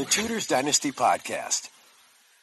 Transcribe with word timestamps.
The 0.00 0.06
Tudors 0.06 0.46
Dynasty 0.46 0.92
Podcast. 0.92 1.68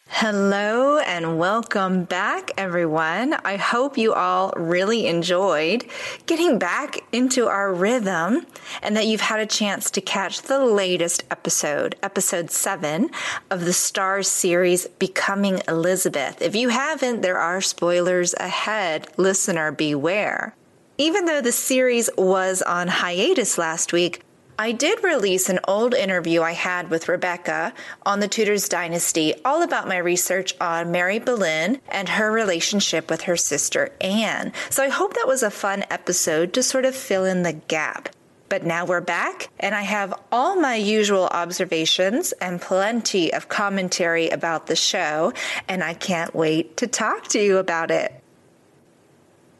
Hello 0.09 0.99
and 0.99 1.39
welcome 1.39 2.03
back, 2.03 2.51
everyone. 2.55 3.33
I 3.33 3.55
hope 3.55 3.97
you 3.97 4.13
all 4.13 4.53
really 4.55 5.07
enjoyed 5.07 5.83
getting 6.27 6.59
back 6.59 6.99
into 7.11 7.47
our 7.47 7.73
rhythm 7.73 8.45
and 8.83 8.95
that 8.95 9.07
you've 9.07 9.21
had 9.21 9.39
a 9.39 9.47
chance 9.47 9.89
to 9.89 10.01
catch 10.01 10.43
the 10.43 10.63
latest 10.63 11.23
episode, 11.31 11.95
episode 12.03 12.51
seven 12.51 13.09
of 13.49 13.61
the 13.61 13.71
Starz 13.71 14.25
series, 14.25 14.85
Becoming 14.85 15.59
Elizabeth. 15.67 16.43
If 16.43 16.55
you 16.55 16.69
haven't, 16.69 17.21
there 17.21 17.39
are 17.39 17.59
spoilers 17.59 18.35
ahead. 18.35 19.07
Listener, 19.17 19.71
beware. 19.71 20.53
Even 20.99 21.25
though 21.25 21.41
the 21.41 21.51
series 21.51 22.07
was 22.19 22.61
on 22.61 22.87
hiatus 22.87 23.57
last 23.57 23.93
week, 23.93 24.23
I 24.59 24.71
did 24.71 25.03
release 25.03 25.49
an 25.49 25.59
old 25.67 25.93
interview 25.93 26.41
I 26.41 26.53
had 26.53 26.89
with 26.89 27.07
Rebecca 27.07 27.73
on 28.03 28.21
the 28.21 28.27
Tudors 28.27 28.67
dynasty, 28.67 29.35
all 29.45 29.61
about 29.61 29.87
my 29.87 29.97
research 29.97 30.55
on 30.59 30.91
Mary 30.91 31.19
Boleyn 31.19 31.79
and 31.89 32.09
her 32.09 32.31
relationship 32.31 33.07
with 33.07 33.21
her 33.23 33.37
sister 33.37 33.91
Anne. 34.01 34.51
So 34.71 34.81
I 34.83 34.89
hope 34.89 35.13
that 35.13 35.27
was 35.27 35.43
a 35.43 35.51
fun 35.51 35.85
episode 35.91 36.53
to 36.53 36.63
sort 36.63 36.85
of 36.85 36.95
fill 36.95 37.23
in 37.23 37.43
the 37.43 37.53
gap. 37.53 38.09
But 38.49 38.63
now 38.63 38.83
we're 38.83 38.99
back, 39.01 39.49
and 39.59 39.75
I 39.75 39.83
have 39.83 40.19
all 40.31 40.55
my 40.55 40.75
usual 40.75 41.27
observations 41.27 42.31
and 42.41 42.59
plenty 42.59 43.31
of 43.31 43.49
commentary 43.49 44.29
about 44.29 44.65
the 44.65 44.75
show, 44.75 45.33
and 45.67 45.83
I 45.83 45.93
can't 45.93 46.33
wait 46.33 46.77
to 46.77 46.87
talk 46.87 47.27
to 47.27 47.39
you 47.39 47.57
about 47.57 47.91
it. 47.91 48.23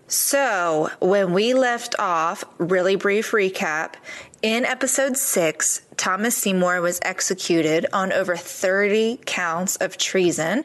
So, 0.10 0.90
when 1.02 1.34
we 1.34 1.54
left 1.54 1.94
off, 2.00 2.46
really 2.60 2.96
brief 2.96 3.32
recap, 3.32 3.96
in 4.42 4.66
episode 4.66 5.18
six, 5.18 5.82
Thomas 5.96 6.38
Seymour 6.38 6.80
was 6.82 7.00
executed 7.02 7.88
on 7.92 8.14
over 8.14 8.36
30 8.36 9.20
counts 9.26 9.78
of 9.78 9.98
treason 9.98 10.64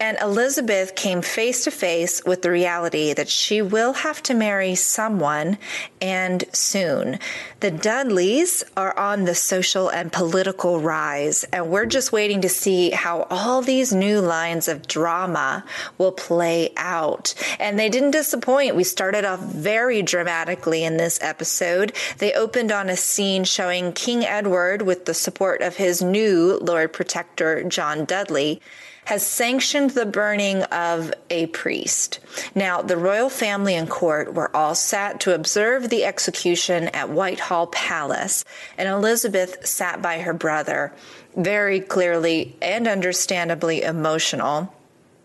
and 0.00 0.18
Elizabeth 0.20 0.94
came 0.94 1.22
face 1.22 1.64
to 1.64 1.70
face 1.70 2.22
with 2.24 2.42
the 2.42 2.50
reality 2.50 3.12
that 3.12 3.28
she 3.28 3.62
will 3.62 3.92
have 3.92 4.22
to 4.24 4.34
marry 4.34 4.74
someone 4.74 5.58
and 6.00 6.44
soon. 6.52 7.18
The 7.60 7.70
Dudleys 7.70 8.64
are 8.76 8.98
on 8.98 9.24
the 9.24 9.34
social 9.34 9.88
and 9.88 10.12
political 10.12 10.80
rise, 10.80 11.44
and 11.44 11.70
we're 11.70 11.86
just 11.86 12.12
waiting 12.12 12.40
to 12.42 12.48
see 12.48 12.90
how 12.90 13.26
all 13.30 13.62
these 13.62 13.92
new 13.92 14.20
lines 14.20 14.68
of 14.68 14.86
drama 14.86 15.64
will 15.96 16.12
play 16.12 16.72
out. 16.76 17.34
And 17.58 17.78
they 17.78 17.88
didn't 17.88 18.10
disappoint. 18.10 18.76
We 18.76 18.84
started 18.84 19.24
off 19.24 19.40
very 19.40 20.02
dramatically 20.02 20.84
in 20.84 20.96
this 20.96 21.18
episode. 21.22 21.92
They 22.18 22.32
opened 22.32 22.72
on 22.72 22.90
a 22.90 22.96
scene 22.96 23.44
showing 23.44 23.92
King 23.92 24.24
Edward 24.24 24.82
with 24.82 25.06
the 25.06 25.14
support 25.14 25.62
of 25.62 25.76
his 25.76 26.02
new 26.02 26.58
Lord 26.60 26.92
Protector, 26.92 27.64
John 27.64 28.04
Dudley 28.04 28.60
has 29.04 29.26
sanctioned 29.26 29.90
the 29.90 30.06
burning 30.06 30.62
of 30.64 31.12
a 31.30 31.46
priest. 31.46 32.20
Now, 32.54 32.82
the 32.82 32.96
royal 32.96 33.28
family 33.28 33.74
and 33.74 33.88
court 33.88 34.34
were 34.34 34.54
all 34.56 34.74
sat 34.74 35.20
to 35.20 35.34
observe 35.34 35.88
the 35.88 36.04
execution 36.04 36.88
at 36.88 37.10
Whitehall 37.10 37.66
Palace, 37.68 38.44
and 38.78 38.88
Elizabeth 38.88 39.66
sat 39.66 40.00
by 40.00 40.20
her 40.20 40.32
brother, 40.32 40.92
very 41.36 41.80
clearly 41.80 42.56
and 42.62 42.86
understandably 42.88 43.82
emotional 43.82 44.74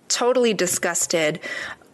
totally 0.09 0.53
disgusted 0.53 1.39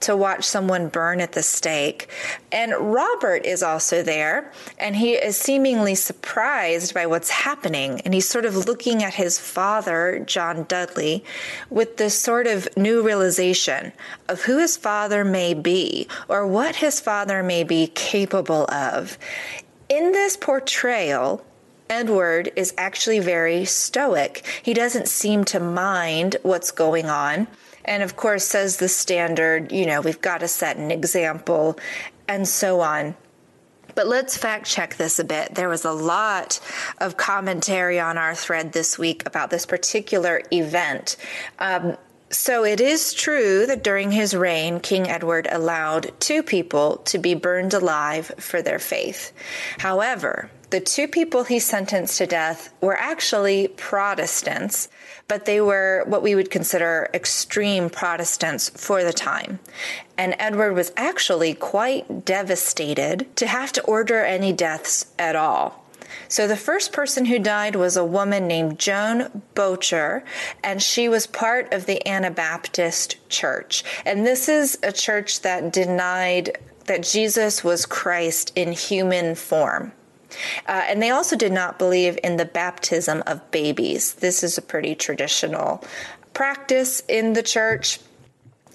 to 0.05 0.15
watch 0.15 0.43
someone 0.43 0.87
burn 0.87 1.19
at 1.19 1.31
the 1.31 1.41
stake. 1.43 2.09
And 2.51 2.73
Robert 2.79 3.45
is 3.45 3.63
also 3.63 4.03
there, 4.03 4.51
and 4.77 4.95
he 4.95 5.13
is 5.13 5.35
seemingly 5.35 5.95
surprised 5.95 6.93
by 6.93 7.07
what's 7.07 7.29
happening. 7.29 8.01
And 8.01 8.13
he's 8.13 8.29
sort 8.29 8.45
of 8.45 8.55
looking 8.55 9.03
at 9.03 9.15
his 9.15 9.39
father, 9.39 10.23
John 10.25 10.65
Dudley, 10.67 11.23
with 11.69 11.97
this 11.97 12.17
sort 12.17 12.45
of 12.45 12.67
new 12.77 13.01
realization 13.01 13.93
of 14.29 14.43
who 14.43 14.59
his 14.59 14.77
father 14.77 15.25
may 15.25 15.53
be 15.53 16.07
or 16.27 16.45
what 16.45 16.77
his 16.77 16.99
father 16.99 17.41
may 17.41 17.63
be 17.63 17.87
capable 17.87 18.65
of. 18.71 19.17
In 19.89 20.11
this 20.11 20.37
portrayal, 20.37 21.43
Edward 21.89 22.51
is 22.55 22.73
actually 22.77 23.19
very 23.19 23.65
stoic. 23.65 24.45
He 24.63 24.73
doesn't 24.73 25.07
seem 25.07 25.43
to 25.45 25.59
mind 25.59 26.37
what's 26.41 26.71
going 26.71 27.05
on 27.07 27.47
and 27.85 28.03
of 28.03 28.15
course 28.15 28.43
says 28.43 28.77
the 28.77 28.89
standard, 28.89 29.71
you 29.71 29.85
know, 29.85 30.01
we've 30.01 30.21
got 30.21 30.39
to 30.39 30.47
set 30.47 30.77
an 30.77 30.91
example 30.91 31.79
and 32.27 32.47
so 32.47 32.81
on. 32.81 33.15
But 33.93 34.07
let's 34.07 34.35
fact 34.35 34.65
check 34.65 34.97
this 34.97 35.19
a 35.19 35.23
bit. 35.23 35.55
There 35.55 35.69
was 35.69 35.85
a 35.85 35.91
lot 35.93 36.59
of 36.97 37.15
commentary 37.15 37.99
on 37.99 38.17
our 38.17 38.35
thread 38.35 38.73
this 38.73 38.99
week 38.99 39.25
about 39.25 39.49
this 39.49 39.65
particular 39.65 40.41
event. 40.51 41.15
Um, 41.59 41.95
so 42.29 42.65
it 42.65 42.81
is 42.81 43.13
true 43.13 43.65
that 43.67 43.83
during 43.83 44.11
his 44.11 44.35
reign, 44.35 44.79
King 44.81 45.07
Edward 45.07 45.47
allowed 45.49 46.11
two 46.19 46.43
people 46.43 46.97
to 47.05 47.17
be 47.17 47.35
burned 47.35 47.73
alive 47.73 48.31
for 48.37 48.61
their 48.61 48.79
faith. 48.79 49.31
However, 49.77 50.49
the 50.71 50.81
two 50.81 51.07
people 51.07 51.43
he 51.43 51.59
sentenced 51.59 52.17
to 52.17 52.25
death 52.25 52.73
were 52.81 52.97
actually 52.97 53.69
Protestants, 53.69 54.89
but 55.27 55.45
they 55.45 55.59
were 55.59 56.03
what 56.07 56.23
we 56.23 56.35
would 56.35 56.51
consider 56.51 57.09
extreme 57.13 57.89
Protestants 57.89 58.69
for 58.69 59.03
the 59.03 59.13
time. 59.13 59.59
And 60.17 60.35
Edward 60.39 60.73
was 60.73 60.91
actually 60.95 61.53
quite 61.53 62.25
devastated 62.25 63.35
to 63.35 63.47
have 63.47 63.71
to 63.73 63.83
order 63.83 64.23
any 64.23 64.53
deaths 64.53 65.07
at 65.17 65.35
all. 65.35 65.83
So 66.27 66.47
the 66.47 66.55
first 66.55 66.93
person 66.93 67.25
who 67.25 67.39
died 67.39 67.75
was 67.75 67.97
a 67.97 68.05
woman 68.05 68.47
named 68.47 68.79
Joan 68.79 69.41
Bocher, 69.55 70.23
and 70.63 70.81
she 70.81 71.09
was 71.09 71.27
part 71.27 71.73
of 71.73 71.85
the 71.85 72.05
Anabaptist 72.07 73.17
Church. 73.29 73.83
And 74.05 74.25
this 74.25 74.47
is 74.47 74.77
a 74.83 74.91
church 74.91 75.41
that 75.41 75.73
denied 75.73 76.57
that 76.85 77.03
Jesus 77.03 77.63
was 77.63 77.85
Christ 77.85 78.51
in 78.55 78.71
human 78.71 79.35
form. 79.35 79.91
Uh, 80.67 80.83
and 80.87 81.01
they 81.01 81.11
also 81.11 81.35
did 81.35 81.51
not 81.51 81.79
believe 81.79 82.17
in 82.23 82.37
the 82.37 82.45
baptism 82.45 83.23
of 83.27 83.51
babies. 83.51 84.15
This 84.15 84.43
is 84.43 84.57
a 84.57 84.61
pretty 84.61 84.95
traditional 84.95 85.83
practice 86.33 87.01
in 87.07 87.33
the 87.33 87.43
church. 87.43 87.99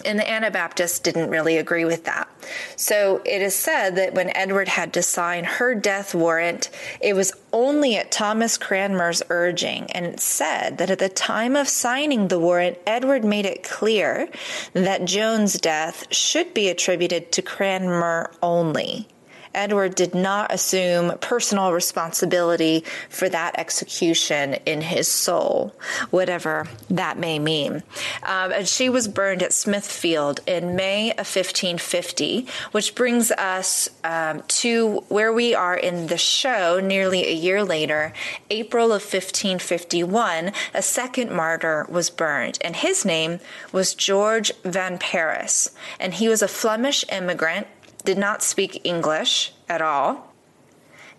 And 0.03 0.19
the 0.19 0.31
Anabaptists 0.31 0.99
didn't 0.99 1.29
really 1.29 1.59
agree 1.59 1.85
with 1.85 2.05
that. 2.07 2.27
So 2.75 3.21
it 3.27 3.43
is 3.43 3.55
said 3.55 3.97
that 3.97 4.15
when 4.15 4.35
Edward 4.35 4.69
had 4.69 4.95
to 4.95 5.03
sign 5.03 5.45
her 5.45 5.75
death 5.75 6.15
warrant, 6.15 6.71
it 7.03 7.15
was 7.15 7.35
only 7.53 7.97
at 7.97 8.11
Thomas 8.11 8.57
Cranmer's 8.57 9.23
urging. 9.29 9.91
And 9.93 10.07
it 10.07 10.21
said 10.21 10.79
that 10.79 10.89
at 10.89 11.01
the 11.01 11.11
time 11.11 11.55
of 11.55 11.69
signing 11.69 12.29
the 12.29 12.39
warrant, 12.39 12.79
Edward 12.87 13.27
made 13.27 13.45
it 13.45 13.63
clear 13.63 14.31
that 14.73 15.05
Joan's 15.05 15.61
death 15.61 16.07
should 16.11 16.55
be 16.55 16.71
attributed 16.71 17.31
to 17.33 17.43
Cranmer 17.43 18.33
only. 18.43 19.07
Edward 19.55 19.95
did 19.95 20.15
not 20.15 20.53
assume 20.53 21.17
personal 21.19 21.73
responsibility 21.73 22.85
for 23.09 23.29
that 23.29 23.59
execution 23.59 24.55
in 24.67 24.81
his 24.81 25.09
soul, 25.09 25.75
whatever 26.11 26.67
that 26.89 27.19
may 27.19 27.39
mean. 27.39 27.83
Um, 28.23 28.53
and 28.53 28.69
she 28.69 28.89
was 28.89 29.09
burned 29.09 29.43
at 29.43 29.53
Smithfield 29.53 30.41
in 30.47 30.77
May 30.77 31.11
of 31.13 31.19
1550, 31.19 32.47
which 32.73 32.95
brings 32.95 33.31
us 33.33 33.89
um, 34.05 34.43
to 34.49 35.05
where 35.09 35.33
we 35.33 35.55
are 35.55 35.77
in 35.77 36.07
the 36.07 36.19
show 36.19 36.81
nearly 36.81 37.27
a 37.27 37.33
year 37.33 37.65
later, 37.65 38.13
April 38.51 38.87
of 38.87 39.03
1551. 39.03 40.53
A 40.75 40.83
second 40.83 41.31
martyr 41.31 41.87
was 41.89 42.11
burned, 42.11 42.59
and 42.61 42.77
his 42.77 43.05
name 43.05 43.41
was 43.73 43.95
George 43.95 44.53
Van 44.65 44.99
Paris, 44.99 45.71
and 45.99 46.15
he 46.15 46.29
was 46.29 46.43
a 46.43 46.49
Flemish 46.49 47.05
immigrant 47.11 47.67
did 48.01 48.19
not 48.19 48.43
speak 48.43 48.81
English 48.85 49.53
at 49.69 49.83
all. 49.83 50.35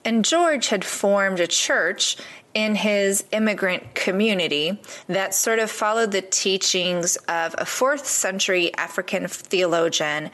And 0.04 0.26
George 0.26 0.70
had 0.70 0.84
formed 0.84 1.40
a 1.40 1.48
church 1.48 2.18
in 2.54 2.76
his 2.76 3.24
immigrant 3.32 3.94
community 3.96 4.82
that 5.08 5.34
sort 5.34 5.60
of 5.60 5.72
followed 5.72 6.12
the 6.12 6.22
teachings 6.22 7.16
of 7.28 7.56
a 7.58 7.66
fourth 7.66 8.06
century 8.06 8.74
African 8.76 9.28
theologian, 9.28 10.32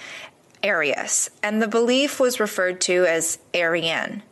Arius. 0.64 1.30
And 1.44 1.62
the 1.62 1.68
belief 1.68 2.20
was 2.20 2.40
referred 2.40 2.82
to 2.82 3.06
as 3.06 3.38
Arian. 3.54 4.24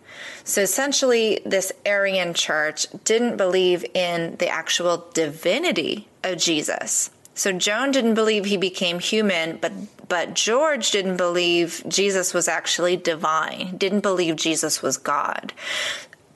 So 0.44 0.62
essentially, 0.62 1.42
this 1.46 1.72
Arian 1.86 2.34
church 2.34 2.88
didn't 3.04 3.38
believe 3.38 3.86
in 3.94 4.38
the 4.38 4.48
actual 4.48 5.06
divinity 5.14 6.08
of 6.24 6.38
Jesus. 6.38 7.12
So 7.34 7.52
Joan 7.52 7.92
didn't 7.92 8.14
believe 8.14 8.46
he 8.46 8.58
became 8.58 9.00
human, 9.00 9.58
but 9.58 9.74
but 10.08 10.34
George 10.34 10.92
didn't 10.92 11.18
believe 11.18 11.84
Jesus 11.88 12.34
was 12.34 12.48
actually 12.48 12.98
divine. 12.98 13.78
Didn't 13.78 14.02
believe 14.02 14.36
Jesus 14.36 14.82
was 14.82 14.98
God. 14.98 15.54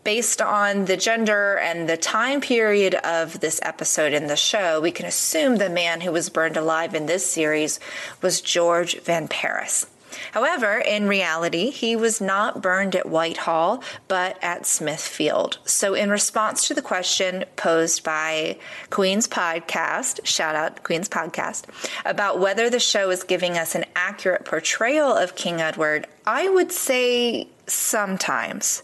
Based 0.03 0.41
on 0.41 0.85
the 0.85 0.97
gender 0.97 1.57
and 1.57 1.87
the 1.87 1.97
time 1.97 2.41
period 2.41 2.95
of 2.95 3.39
this 3.41 3.59
episode 3.63 4.13
in 4.13 4.27
the 4.27 4.35
show, 4.35 4.79
we 4.79 4.91
can 4.91 5.05
assume 5.05 5.57
the 5.57 5.69
man 5.69 6.01
who 6.01 6.11
was 6.11 6.29
burned 6.29 6.57
alive 6.57 6.95
in 6.95 7.05
this 7.05 7.29
series 7.29 7.79
was 8.21 8.41
George 8.41 8.99
Van 9.01 9.27
Paris. 9.27 9.85
However, 10.31 10.77
in 10.77 11.07
reality, 11.07 11.69
he 11.69 11.95
was 11.95 12.21
not 12.21 12.61
burned 12.61 12.95
at 12.95 13.07
Whitehall, 13.07 13.83
but 14.07 14.37
at 14.41 14.65
Smithfield. 14.65 15.59
So, 15.65 15.93
in 15.93 16.09
response 16.09 16.67
to 16.67 16.73
the 16.73 16.81
question 16.81 17.45
posed 17.55 18.03
by 18.03 18.57
Queen's 18.89 19.27
Podcast, 19.27 20.25
shout 20.25 20.55
out 20.55 20.83
Queen's 20.83 21.09
Podcast, 21.09 21.65
about 22.05 22.39
whether 22.39 22.69
the 22.69 22.79
show 22.79 23.09
is 23.09 23.23
giving 23.23 23.57
us 23.57 23.75
an 23.75 23.85
accurate 23.95 24.45
portrayal 24.45 25.15
of 25.15 25.35
King 25.35 25.61
Edward, 25.61 26.07
I 26.25 26.49
would 26.49 26.71
say 26.71 27.47
sometimes. 27.67 28.83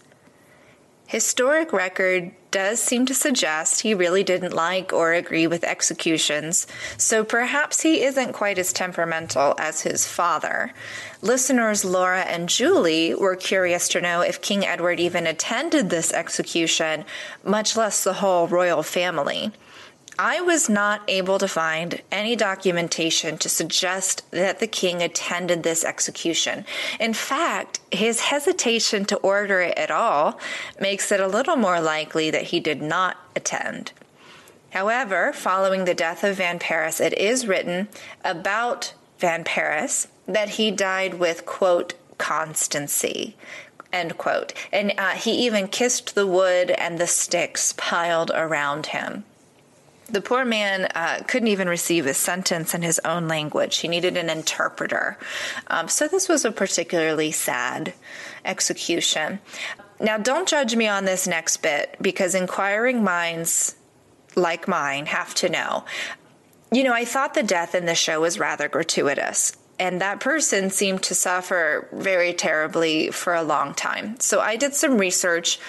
Historic 1.07 1.71
record 1.71 2.31
does 2.55 2.81
seem 2.81 3.05
to 3.05 3.13
suggest 3.13 3.81
he 3.81 3.93
really 3.93 4.23
didn't 4.23 4.53
like 4.53 4.93
or 4.93 5.11
agree 5.11 5.45
with 5.45 5.65
executions, 5.65 6.65
so 6.95 7.21
perhaps 7.21 7.81
he 7.81 8.01
isn't 8.01 8.31
quite 8.31 8.57
as 8.57 8.71
temperamental 8.71 9.53
as 9.59 9.81
his 9.81 10.07
father. 10.07 10.71
Listeners 11.21 11.83
Laura 11.83 12.21
and 12.21 12.47
Julie 12.47 13.13
were 13.13 13.35
curious 13.35 13.89
to 13.89 13.99
know 13.99 14.21
if 14.21 14.39
King 14.41 14.65
Edward 14.65 15.01
even 15.01 15.27
attended 15.27 15.89
this 15.89 16.13
execution, 16.13 17.03
much 17.43 17.75
less 17.75 18.05
the 18.05 18.13
whole 18.13 18.47
royal 18.47 18.83
family. 18.83 19.51
I 20.17 20.39
was 20.39 20.69
not 20.69 21.01
able 21.09 21.39
to 21.39 21.47
find 21.47 22.01
any 22.09 22.37
documentation 22.37 23.37
to 23.39 23.49
suggest 23.49 24.29
that 24.31 24.59
the 24.59 24.67
king 24.67 25.01
attended 25.01 25.63
this 25.63 25.83
execution. 25.83 26.65
In 26.99 27.13
fact, 27.13 27.81
his 27.91 28.21
hesitation 28.21 29.03
to 29.05 29.17
order 29.17 29.59
it 29.59 29.77
at 29.77 29.91
all 29.91 30.39
makes 30.79 31.11
it 31.11 31.19
a 31.19 31.27
little 31.27 31.57
more 31.57 31.81
likely 31.81 32.31
that 32.31 32.43
he 32.43 32.61
did 32.61 32.81
not 32.81 33.17
attend. 33.35 33.91
However, 34.69 35.33
following 35.33 35.83
the 35.83 35.93
death 35.93 36.23
of 36.23 36.37
Van 36.37 36.59
Paris, 36.59 37.01
it 37.01 37.17
is 37.17 37.47
written 37.47 37.89
about 38.23 38.93
Van 39.19 39.43
Paris 39.43 40.07
that 40.27 40.49
he 40.49 40.71
died 40.71 41.15
with, 41.15 41.45
quote, 41.45 41.93
constancy, 42.17 43.35
end 43.91 44.17
quote. 44.17 44.53
And 44.71 44.93
uh, 44.97 45.11
he 45.11 45.45
even 45.45 45.67
kissed 45.67 46.15
the 46.15 46.27
wood 46.27 46.71
and 46.71 46.97
the 46.97 47.07
sticks 47.07 47.73
piled 47.77 48.31
around 48.33 48.87
him. 48.87 49.25
The 50.07 50.21
poor 50.21 50.45
man 50.45 50.85
uh, 50.93 51.23
couldn't 51.27 51.47
even 51.47 51.67
receive 51.67 52.05
a 52.05 52.13
sentence 52.13 52.73
in 52.73 52.83
his 52.83 52.99
own 53.03 53.27
language. 53.27 53.77
He 53.77 53.87
needed 53.87 54.17
an 54.17 54.29
interpreter. 54.29 55.17
Um, 55.67 55.87
so, 55.87 56.07
this 56.07 56.29
was 56.29 56.45
a 56.45 56.51
particularly 56.51 57.31
sad 57.31 57.93
execution. 58.43 59.39
Now, 59.99 60.17
don't 60.17 60.47
judge 60.47 60.75
me 60.75 60.87
on 60.87 61.05
this 61.05 61.27
next 61.27 61.57
bit 61.57 61.95
because 62.01 62.35
inquiring 62.35 63.03
minds 63.03 63.75
like 64.35 64.67
mine 64.67 65.07
have 65.07 65.33
to 65.35 65.49
know. 65.49 65.85
You 66.71 66.83
know, 66.83 66.93
I 66.93 67.05
thought 67.05 67.33
the 67.33 67.43
death 67.43 67.73
in 67.73 67.85
the 67.85 67.95
show 67.95 68.21
was 68.21 68.37
rather 68.37 68.67
gratuitous 68.67 69.53
and 69.79 70.01
that 70.01 70.19
person 70.19 70.69
seemed 70.69 71.03
to 71.03 71.15
suffer 71.15 71.87
very 71.91 72.33
terribly 72.33 73.11
for 73.11 73.33
a 73.33 73.43
long 73.43 73.73
time. 73.73 74.19
So 74.19 74.39
I 74.39 74.55
did 74.55 74.73
some 74.73 74.97
research 74.97 75.59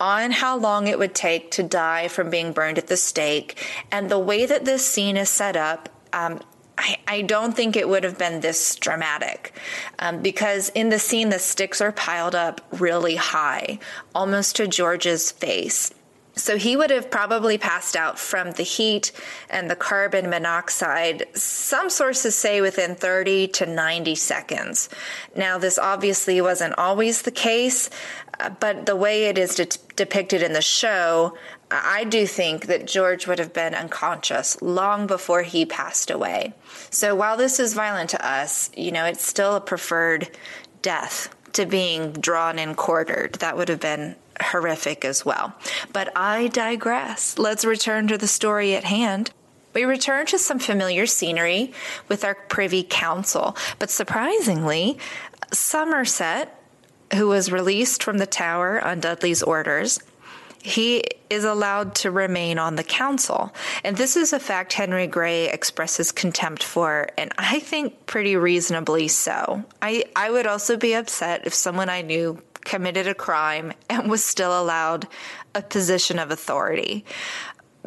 on 0.00 0.30
how 0.30 0.56
long 0.56 0.86
it 0.86 0.98
would 0.98 1.14
take 1.14 1.50
to 1.52 1.62
die 1.62 2.08
from 2.08 2.30
being 2.30 2.52
burned 2.52 2.78
at 2.78 2.86
the 2.86 2.96
stake. 2.96 3.62
And 3.92 4.10
the 4.10 4.18
way 4.18 4.46
that 4.46 4.64
this 4.64 4.84
scene 4.84 5.16
is 5.16 5.28
set 5.28 5.56
up, 5.56 5.90
um, 6.12 6.40
I, 6.78 6.96
I, 7.06 7.22
don't 7.22 7.54
think 7.54 7.76
it 7.76 7.86
would 7.88 8.04
have 8.04 8.16
been 8.16 8.40
this 8.40 8.74
dramatic 8.76 9.52
um, 9.98 10.22
because 10.22 10.70
in 10.70 10.88
the 10.88 10.98
scene, 10.98 11.28
the 11.28 11.38
sticks 11.38 11.82
are 11.82 11.92
piled 11.92 12.34
up 12.34 12.62
really 12.72 13.16
high, 13.16 13.78
almost 14.14 14.56
to 14.56 14.66
George's 14.66 15.30
face. 15.30 15.92
So 16.40 16.56
he 16.56 16.76
would 16.76 16.90
have 16.90 17.10
probably 17.10 17.58
passed 17.58 17.96
out 17.96 18.18
from 18.18 18.52
the 18.52 18.62
heat 18.62 19.12
and 19.50 19.70
the 19.70 19.76
carbon 19.76 20.30
monoxide, 20.30 21.26
some 21.34 21.90
sources 21.90 22.34
say 22.34 22.60
within 22.62 22.94
30 22.94 23.48
to 23.48 23.66
90 23.66 24.14
seconds. 24.14 24.88
Now, 25.36 25.58
this 25.58 25.78
obviously 25.78 26.40
wasn't 26.40 26.78
always 26.78 27.22
the 27.22 27.30
case, 27.30 27.90
but 28.60 28.86
the 28.86 28.96
way 28.96 29.24
it 29.24 29.38
is 29.38 29.54
de- 29.54 29.66
depicted 29.96 30.42
in 30.42 30.52
the 30.52 30.62
show, 30.62 31.36
I 31.70 32.04
do 32.04 32.26
think 32.26 32.66
that 32.66 32.86
George 32.86 33.26
would 33.26 33.38
have 33.38 33.52
been 33.52 33.74
unconscious 33.74 34.60
long 34.60 35.06
before 35.06 35.42
he 35.42 35.64
passed 35.64 36.10
away. 36.10 36.54
So 36.90 37.14
while 37.14 37.36
this 37.36 37.60
is 37.60 37.74
violent 37.74 38.10
to 38.10 38.26
us, 38.26 38.70
you 38.76 38.90
know, 38.90 39.04
it's 39.04 39.24
still 39.24 39.56
a 39.56 39.60
preferred 39.60 40.28
death 40.82 41.34
to 41.52 41.66
being 41.66 42.12
drawn 42.12 42.58
and 42.58 42.76
quartered. 42.76 43.34
That 43.36 43.56
would 43.56 43.68
have 43.68 43.80
been 43.80 44.16
horrific 44.40 45.04
as 45.04 45.24
well. 45.24 45.54
But 45.92 46.10
I 46.16 46.48
digress. 46.48 47.38
Let's 47.38 47.64
return 47.64 48.08
to 48.08 48.18
the 48.18 48.26
story 48.26 48.74
at 48.74 48.84
hand. 48.84 49.30
We 49.72 49.84
return 49.84 50.26
to 50.26 50.38
some 50.38 50.58
familiar 50.58 51.06
scenery 51.06 51.72
with 52.08 52.24
our 52.24 52.34
privy 52.34 52.82
council, 52.82 53.56
but 53.78 53.90
surprisingly, 53.90 54.98
Somerset, 55.52 56.59
who 57.14 57.28
was 57.28 57.52
released 57.52 58.02
from 58.02 58.18
the 58.18 58.26
tower 58.26 58.82
on 58.82 59.00
Dudley's 59.00 59.42
orders, 59.42 60.00
he 60.62 61.02
is 61.30 61.44
allowed 61.44 61.94
to 61.94 62.10
remain 62.10 62.58
on 62.58 62.76
the 62.76 62.84
council. 62.84 63.54
And 63.82 63.96
this 63.96 64.16
is 64.16 64.32
a 64.32 64.38
fact 64.38 64.74
Henry 64.74 65.06
Grey 65.06 65.48
expresses 65.48 66.12
contempt 66.12 66.62
for, 66.62 67.08
and 67.16 67.32
I 67.38 67.60
think 67.60 68.06
pretty 68.06 68.36
reasonably 68.36 69.08
so. 69.08 69.64
I, 69.80 70.04
I 70.14 70.30
would 70.30 70.46
also 70.46 70.76
be 70.76 70.94
upset 70.94 71.46
if 71.46 71.54
someone 71.54 71.88
I 71.88 72.02
knew 72.02 72.42
committed 72.64 73.06
a 73.06 73.14
crime 73.14 73.72
and 73.88 74.10
was 74.10 74.24
still 74.24 74.60
allowed 74.60 75.08
a 75.54 75.62
position 75.62 76.18
of 76.18 76.30
authority. 76.30 77.04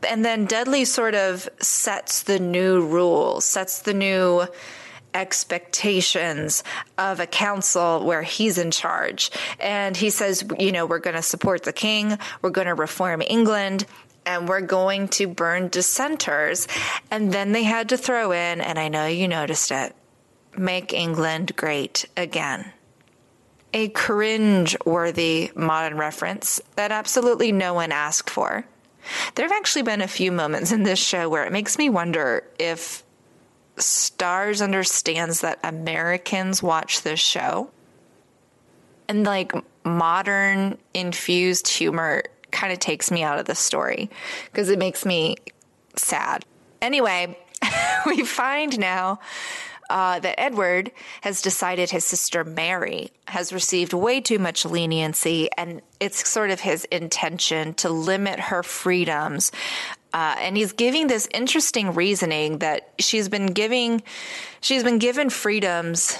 And 0.08 0.26
then 0.26 0.46
Dudley 0.46 0.86
sort 0.86 1.14
of 1.14 1.48
sets 1.60 2.24
the 2.24 2.40
new 2.40 2.86
rules, 2.86 3.46
sets 3.46 3.84
the 3.84 3.94
new 3.94 4.48
expectations 5.14 6.64
of 6.98 7.20
a 7.20 7.28
council 7.28 8.06
where 8.06 8.24
he's 8.24 8.58
in 8.58 8.72
charge. 8.72 9.32
And 9.60 9.96
he 9.96 10.10
says, 10.10 10.44
you 10.60 10.72
know, 10.72 10.86
we're 10.86 11.00
going 11.00 11.16
to 11.16 11.22
support 11.22 11.64
the 11.64 11.74
king, 11.74 12.18
we're 12.42 12.50
going 12.50 12.68
to 12.68 12.74
reform 12.74 13.22
England, 13.22 13.86
and 14.26 14.48
we're 14.48 14.62
going 14.62 15.08
to 15.10 15.28
burn 15.28 15.68
dissenters. 15.68 16.68
And 17.12 17.32
then 17.32 17.52
they 17.52 17.64
had 17.64 17.90
to 17.90 17.98
throw 17.98 18.32
in, 18.32 18.62
and 18.62 18.80
I 18.80 18.88
know 18.88 19.06
you 19.06 19.28
noticed 19.28 19.72
it, 19.72 19.96
make 20.58 20.94
England 20.94 21.56
great 21.56 22.06
again 22.16 22.72
a 23.74 23.90
cringe 23.90 24.78
worthy 24.86 25.52
modern 25.56 25.98
reference 25.98 26.62
that 26.76 26.92
absolutely 26.92 27.52
no 27.52 27.74
one 27.74 27.92
asked 27.92 28.30
for. 28.30 28.66
There 29.36 29.46
have 29.46 29.58
actually 29.58 29.82
been 29.82 30.02
a 30.02 30.08
few 30.08 30.32
moments 30.32 30.72
in 30.72 30.84
this 30.84 31.00
show 31.00 31.28
where 31.28 31.44
it 31.44 31.52
makes 31.52 31.78
me 31.78 31.90
wonder 31.90 32.48
if 32.60 33.04
Starz 33.78 34.62
understands 34.62 35.42
that 35.42 35.60
Americans 35.64 36.62
watch 36.62 37.02
this 37.02 37.20
show. 37.20 37.70
And 39.08 39.24
like 39.24 39.52
modern 39.84 40.78
infused 40.94 41.68
humor 41.68 42.24
kind 42.52 42.72
of 42.72 42.80
takes 42.80 43.12
me 43.12 43.24
out 43.24 43.40
of 43.40 43.46
the 43.46 43.56
story 43.56 44.10
because 44.46 44.70
it 44.70 44.80
makes 44.80 45.06
me 45.06 45.38
sad. 45.96 46.46
Anyway, 46.82 47.38
we 48.06 48.24
find 48.24 48.80
now 48.80 49.20
uh, 49.90 50.20
that 50.20 50.40
Edward 50.40 50.92
has 51.22 51.42
decided 51.42 51.90
his 51.90 52.06
sister 52.06 52.44
Mary 52.44 53.12
has 53.28 53.54
received 53.54 53.94
way 53.94 54.22
too 54.22 54.40
much 54.40 54.66
leniency, 54.66 55.50
and 55.58 55.82
it's 56.00 56.28
sort 56.28 56.50
of 56.50 56.60
his 56.60 56.86
intention 56.86 57.74
to 57.76 57.90
limit 57.90 58.40
her 58.40 58.64
freedoms. 58.64 59.52
Uh, 60.14 60.36
and 60.40 60.56
he's 60.56 60.72
giving 60.72 61.08
this 61.08 61.28
interesting 61.34 61.94
reasoning 61.94 62.60
that 62.60 62.94
she's 63.00 63.30
been 63.30 63.48
giving, 63.48 64.04
she's 64.62 64.84
been 64.84 65.00
given 65.00 65.30
freedoms 65.30 66.18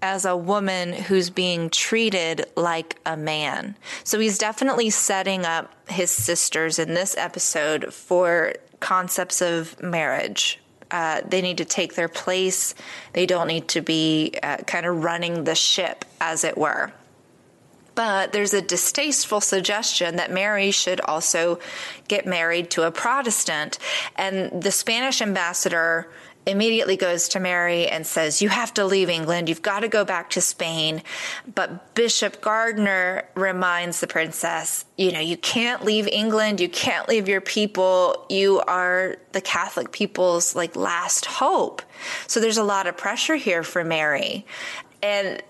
as 0.00 0.24
a 0.24 0.36
woman 0.36 0.92
who's 0.92 1.28
being 1.28 1.68
treated 1.68 2.46
like 2.56 2.98
a 3.04 3.16
man. 3.16 3.76
So 4.04 4.18
he's 4.18 4.38
definitely 4.38 4.90
setting 4.90 5.44
up 5.44 5.74
his 5.90 6.10
sisters 6.10 6.78
in 6.78 6.94
this 6.94 7.16
episode 7.16 7.92
for 7.92 8.54
concepts 8.80 9.42
of 9.42 9.80
marriage 9.82 10.60
uh, 10.90 11.20
they 11.26 11.42
need 11.42 11.58
to 11.58 11.64
take 11.64 11.94
their 11.94 12.08
place. 12.08 12.74
They 13.12 13.26
don't 13.26 13.46
need 13.46 13.68
to 13.68 13.80
be 13.80 14.34
uh, 14.42 14.58
kind 14.58 14.86
of 14.86 15.04
running 15.04 15.44
the 15.44 15.54
ship, 15.54 16.04
as 16.20 16.44
it 16.44 16.56
were. 16.56 16.92
But 17.98 18.30
there's 18.30 18.54
a 18.54 18.62
distasteful 18.62 19.40
suggestion 19.40 20.14
that 20.16 20.30
Mary 20.30 20.70
should 20.70 21.00
also 21.00 21.58
get 22.06 22.26
married 22.26 22.70
to 22.70 22.84
a 22.84 22.92
Protestant. 22.92 23.80
And 24.14 24.62
the 24.62 24.70
Spanish 24.70 25.20
ambassador 25.20 26.08
immediately 26.46 26.96
goes 26.96 27.28
to 27.30 27.40
Mary 27.40 27.88
and 27.88 28.06
says, 28.06 28.40
You 28.40 28.50
have 28.50 28.72
to 28.74 28.84
leave 28.84 29.08
England. 29.08 29.48
You've 29.48 29.62
got 29.62 29.80
to 29.80 29.88
go 29.88 30.04
back 30.04 30.30
to 30.30 30.40
Spain. 30.40 31.02
But 31.52 31.96
Bishop 31.96 32.40
Gardiner 32.40 33.24
reminds 33.34 33.98
the 33.98 34.06
princess, 34.06 34.84
You 34.96 35.10
know, 35.10 35.18
you 35.18 35.36
can't 35.36 35.84
leave 35.84 36.06
England. 36.06 36.60
You 36.60 36.68
can't 36.68 37.08
leave 37.08 37.26
your 37.28 37.40
people. 37.40 38.26
You 38.28 38.60
are 38.60 39.16
the 39.32 39.40
Catholic 39.40 39.90
people's 39.90 40.54
like 40.54 40.76
last 40.76 41.26
hope. 41.26 41.82
So 42.28 42.38
there's 42.38 42.58
a 42.58 42.62
lot 42.62 42.86
of 42.86 42.96
pressure 42.96 43.34
here 43.34 43.64
for 43.64 43.82
Mary. 43.82 44.46
And 45.02 45.42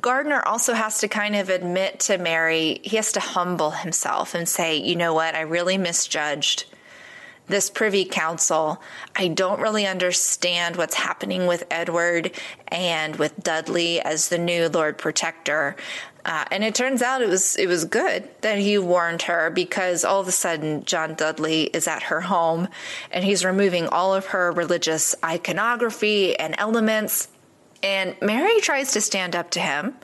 Gardiner 0.00 0.42
also 0.46 0.72
has 0.72 0.98
to 1.00 1.08
kind 1.08 1.36
of 1.36 1.50
admit 1.50 2.00
to 2.00 2.18
Mary, 2.18 2.80
he 2.82 2.96
has 2.96 3.12
to 3.12 3.20
humble 3.20 3.70
himself 3.70 4.34
and 4.34 4.48
say, 4.48 4.76
you 4.76 4.96
know 4.96 5.12
what, 5.12 5.34
I 5.34 5.42
really 5.42 5.76
misjudged 5.76 6.64
this 7.46 7.68
privy 7.68 8.04
council. 8.04 8.80
I 9.14 9.28
don't 9.28 9.60
really 9.60 9.86
understand 9.86 10.76
what's 10.76 10.94
happening 10.94 11.46
with 11.46 11.64
Edward 11.70 12.32
and 12.68 13.16
with 13.16 13.42
Dudley 13.42 14.00
as 14.00 14.28
the 14.28 14.38
new 14.38 14.68
Lord 14.68 14.96
Protector. 14.96 15.76
Uh, 16.24 16.44
and 16.50 16.64
it 16.64 16.74
turns 16.74 17.02
out 17.02 17.20
it 17.20 17.28
was 17.28 17.54
it 17.56 17.66
was 17.66 17.84
good 17.84 18.26
that 18.40 18.58
he 18.58 18.78
warned 18.78 19.20
her 19.22 19.50
because 19.50 20.06
all 20.06 20.20
of 20.20 20.28
a 20.28 20.32
sudden 20.32 20.82
John 20.86 21.14
Dudley 21.14 21.64
is 21.64 21.86
at 21.86 22.04
her 22.04 22.22
home 22.22 22.68
and 23.10 23.22
he's 23.22 23.44
removing 23.44 23.88
all 23.88 24.14
of 24.14 24.26
her 24.26 24.50
religious 24.50 25.14
iconography 25.22 26.34
and 26.38 26.54
elements. 26.56 27.28
And 27.82 28.16
Mary 28.22 28.60
tries 28.60 28.92
to 28.92 29.00
stand 29.00 29.36
up 29.36 29.50
to 29.50 29.60
him 29.60 29.94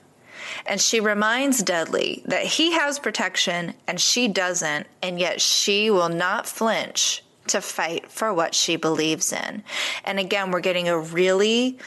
and 0.66 0.80
she 0.80 1.00
reminds 1.00 1.62
Dudley 1.62 2.22
that 2.26 2.44
he 2.44 2.72
has 2.72 2.98
protection 2.98 3.74
and 3.86 4.00
she 4.00 4.28
doesn't, 4.28 4.86
and 5.02 5.18
yet 5.18 5.40
she 5.40 5.90
will 5.90 6.08
not 6.08 6.46
flinch 6.46 7.22
to 7.48 7.60
fight 7.60 8.10
for 8.10 8.32
what 8.32 8.54
she 8.54 8.76
believes 8.76 9.32
in. 9.32 9.62
And 10.04 10.18
again, 10.18 10.50
we're 10.50 10.60
getting 10.60 10.88
a 10.88 10.98
really 10.98 11.78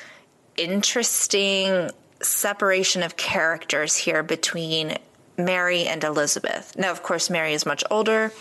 interesting 0.58 1.90
separation 2.22 3.04
of 3.04 3.18
characters 3.18 3.96
here 3.96 4.24
between 4.24 4.98
Mary 5.38 5.86
and 5.86 6.04
Elizabeth. 6.04 6.78
Now, 6.78 6.92
of 6.92 7.04
course, 7.04 7.30
Mary 7.30 7.54
is 7.54 7.66
much 7.66 7.84
older. 7.90 8.32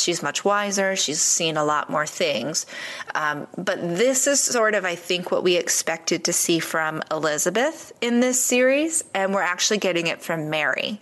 She's 0.00 0.22
much 0.22 0.44
wiser. 0.44 0.96
She's 0.96 1.20
seen 1.20 1.56
a 1.56 1.64
lot 1.64 1.90
more 1.90 2.06
things. 2.06 2.66
Um, 3.14 3.46
but 3.56 3.80
this 3.80 4.26
is 4.26 4.40
sort 4.40 4.74
of, 4.74 4.84
I 4.84 4.94
think, 4.94 5.30
what 5.30 5.42
we 5.42 5.56
expected 5.56 6.24
to 6.24 6.32
see 6.32 6.58
from 6.58 7.02
Elizabeth 7.10 7.92
in 8.00 8.20
this 8.20 8.42
series, 8.42 9.04
and 9.14 9.34
we're 9.34 9.42
actually 9.42 9.78
getting 9.78 10.06
it 10.06 10.22
from 10.22 10.50
Mary, 10.50 11.00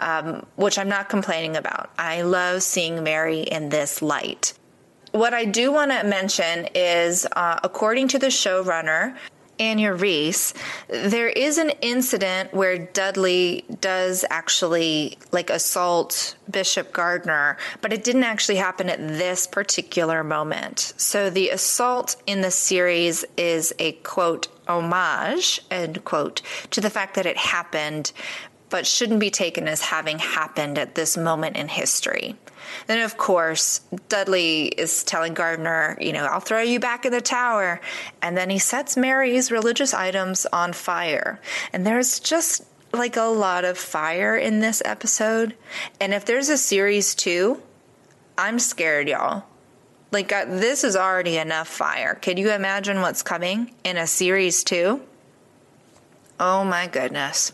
um, 0.00 0.46
which 0.56 0.78
I'm 0.78 0.88
not 0.88 1.08
complaining 1.08 1.56
about. 1.56 1.90
I 1.98 2.22
love 2.22 2.62
seeing 2.62 3.02
Mary 3.02 3.40
in 3.40 3.68
this 3.68 4.02
light. 4.02 4.54
What 5.12 5.34
I 5.34 5.44
do 5.44 5.70
want 5.70 5.90
to 5.90 6.04
mention 6.04 6.68
is, 6.74 7.26
uh, 7.32 7.60
according 7.62 8.08
to 8.08 8.18
the 8.18 8.28
showrunner, 8.28 9.14
Anya 9.60 9.92
Reiss, 9.92 10.54
there 10.88 11.28
is 11.28 11.58
an 11.58 11.70
incident 11.80 12.52
where 12.52 12.78
Dudley 12.78 13.64
does 13.80 14.24
actually 14.30 15.18
like 15.30 15.50
assault 15.50 16.36
Bishop 16.50 16.92
Gardiner, 16.92 17.56
but 17.80 17.92
it 17.92 18.04
didn't 18.04 18.24
actually 18.24 18.56
happen 18.56 18.88
at 18.88 18.98
this 18.98 19.46
particular 19.46 20.24
moment. 20.24 20.94
So 20.96 21.30
the 21.30 21.50
assault 21.50 22.16
in 22.26 22.40
the 22.40 22.50
series 22.50 23.24
is 23.36 23.72
a 23.78 23.92
quote 23.92 24.48
homage 24.68 25.60
end 25.70 26.04
quote 26.04 26.40
to 26.70 26.80
the 26.80 26.90
fact 26.90 27.14
that 27.14 27.26
it 27.26 27.36
happened 27.36 28.12
but 28.72 28.86
shouldn't 28.86 29.20
be 29.20 29.30
taken 29.30 29.68
as 29.68 29.82
having 29.82 30.18
happened 30.18 30.78
at 30.78 30.94
this 30.94 31.18
moment 31.18 31.58
in 31.58 31.68
history. 31.68 32.34
Then, 32.86 33.02
of 33.02 33.18
course, 33.18 33.82
Dudley 34.08 34.68
is 34.68 35.04
telling 35.04 35.34
Gardiner, 35.34 35.98
you 36.00 36.14
know, 36.14 36.24
I'll 36.24 36.40
throw 36.40 36.62
you 36.62 36.80
back 36.80 37.04
in 37.04 37.12
the 37.12 37.20
tower. 37.20 37.82
And 38.22 38.34
then 38.34 38.48
he 38.48 38.58
sets 38.58 38.96
Mary's 38.96 39.52
religious 39.52 39.92
items 39.92 40.46
on 40.46 40.72
fire. 40.72 41.38
And 41.74 41.86
there's 41.86 42.18
just 42.18 42.64
like 42.94 43.18
a 43.18 43.24
lot 43.24 43.66
of 43.66 43.76
fire 43.76 44.36
in 44.36 44.60
this 44.60 44.80
episode. 44.86 45.54
And 46.00 46.14
if 46.14 46.24
there's 46.24 46.48
a 46.48 46.56
series 46.56 47.14
two, 47.14 47.60
I'm 48.38 48.58
scared, 48.58 49.06
y'all. 49.06 49.44
Like, 50.12 50.32
uh, 50.32 50.46
this 50.46 50.82
is 50.82 50.96
already 50.96 51.36
enough 51.36 51.68
fire. 51.68 52.14
Can 52.14 52.38
you 52.38 52.50
imagine 52.50 53.02
what's 53.02 53.22
coming 53.22 53.74
in 53.84 53.98
a 53.98 54.06
series 54.06 54.64
two? 54.64 55.02
Oh 56.40 56.64
my 56.64 56.86
goodness. 56.86 57.52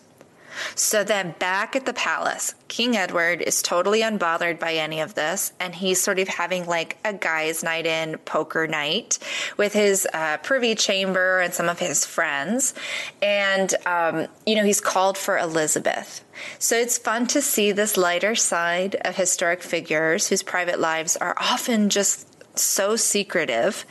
So 0.74 1.04
then 1.04 1.34
back 1.38 1.76
at 1.76 1.86
the 1.86 1.92
palace, 1.92 2.54
King 2.68 2.96
Edward 2.96 3.40
is 3.42 3.62
totally 3.62 4.00
unbothered 4.00 4.58
by 4.58 4.74
any 4.74 5.00
of 5.00 5.14
this, 5.14 5.52
and 5.58 5.74
he's 5.74 6.00
sort 6.00 6.18
of 6.18 6.28
having 6.28 6.66
like 6.66 6.98
a 7.04 7.12
guy's 7.12 7.62
night 7.62 7.86
in 7.86 8.18
poker 8.18 8.66
night 8.66 9.18
with 9.56 9.72
his 9.72 10.06
uh, 10.12 10.36
privy 10.38 10.74
chamber 10.74 11.40
and 11.40 11.54
some 11.54 11.68
of 11.68 11.78
his 11.78 12.04
friends. 12.04 12.74
And, 13.22 13.74
um, 13.86 14.26
you 14.46 14.54
know, 14.56 14.64
he's 14.64 14.80
called 14.80 15.16
for 15.16 15.38
Elizabeth. 15.38 16.24
So 16.58 16.76
it's 16.76 16.98
fun 16.98 17.26
to 17.28 17.42
see 17.42 17.72
this 17.72 17.96
lighter 17.96 18.34
side 18.34 18.96
of 19.04 19.16
historic 19.16 19.62
figures 19.62 20.28
whose 20.28 20.42
private 20.42 20.78
lives 20.78 21.16
are 21.16 21.34
often 21.38 21.88
just 21.88 22.26
so 22.58 22.96
secretive 22.96 23.84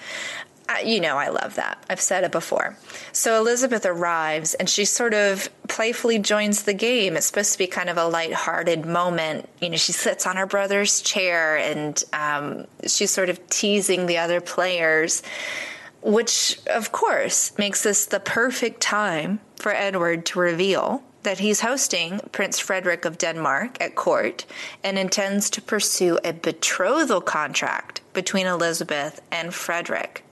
you 0.85 0.99
know, 0.99 1.17
I 1.17 1.29
love 1.29 1.55
that. 1.55 1.83
I've 1.89 2.01
said 2.01 2.23
it 2.23 2.31
before. 2.31 2.77
So 3.11 3.39
Elizabeth 3.39 3.85
arrives 3.85 4.53
and 4.53 4.69
she 4.69 4.85
sort 4.85 5.13
of 5.13 5.49
playfully 5.67 6.19
joins 6.19 6.63
the 6.63 6.73
game. 6.73 7.15
It's 7.15 7.27
supposed 7.27 7.53
to 7.53 7.57
be 7.57 7.67
kind 7.67 7.89
of 7.89 7.97
a 7.97 8.07
light-hearted 8.07 8.85
moment. 8.85 9.49
You 9.61 9.69
know, 9.69 9.77
she 9.77 9.91
sits 9.93 10.27
on 10.27 10.35
her 10.35 10.45
brother's 10.45 11.01
chair 11.01 11.57
and 11.57 12.03
um, 12.13 12.65
she's 12.85 13.11
sort 13.11 13.29
of 13.29 13.47
teasing 13.49 14.05
the 14.05 14.17
other 14.17 14.41
players, 14.41 15.23
which, 16.01 16.59
of 16.67 16.91
course, 16.91 17.57
makes 17.57 17.83
this 17.83 18.05
the 18.05 18.19
perfect 18.19 18.81
time 18.81 19.39
for 19.55 19.71
Edward 19.71 20.25
to 20.27 20.39
reveal 20.39 21.03
that 21.23 21.39
he's 21.39 21.59
hosting 21.59 22.21
Prince 22.31 22.57
Frederick 22.59 23.03
of 23.03 23.17
Denmark 23.17 23.81
at 23.81 23.95
court 23.95 24.45
and 24.83 24.97
intends 24.97 25.49
to 25.49 25.61
pursue 25.61 26.17
a 26.23 26.31
betrothal 26.31 27.19
contract 27.19 27.99
between 28.13 28.47
Elizabeth 28.47 29.21
and 29.29 29.53
Frederick. 29.53 30.23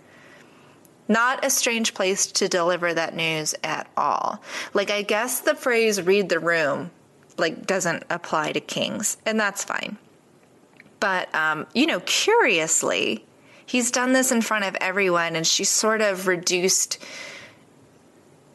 Not 1.07 1.45
a 1.45 1.49
strange 1.49 1.93
place 1.93 2.25
to 2.27 2.47
deliver 2.47 2.93
that 2.93 3.15
news 3.15 3.53
at 3.63 3.87
all. 3.95 4.41
Like, 4.73 4.89
I 4.89 5.03
guess 5.03 5.39
the 5.39 5.55
phrase 5.55 6.01
read 6.01 6.29
the 6.29 6.39
room, 6.39 6.91
like, 7.37 7.67
doesn't 7.67 8.03
apply 8.09 8.53
to 8.53 8.59
kings, 8.59 9.17
and 9.25 9.39
that's 9.39 9.63
fine. 9.63 9.97
But, 10.99 11.33
um, 11.35 11.67
you 11.73 11.85
know, 11.85 11.99
curiously, 12.01 13.23
he's 13.65 13.91
done 13.91 14.13
this 14.13 14.31
in 14.31 14.41
front 14.41 14.65
of 14.65 14.75
everyone, 14.81 15.35
and 15.35 15.45
she's 15.45 15.69
sort 15.69 16.01
of 16.01 16.27
reduced 16.27 16.97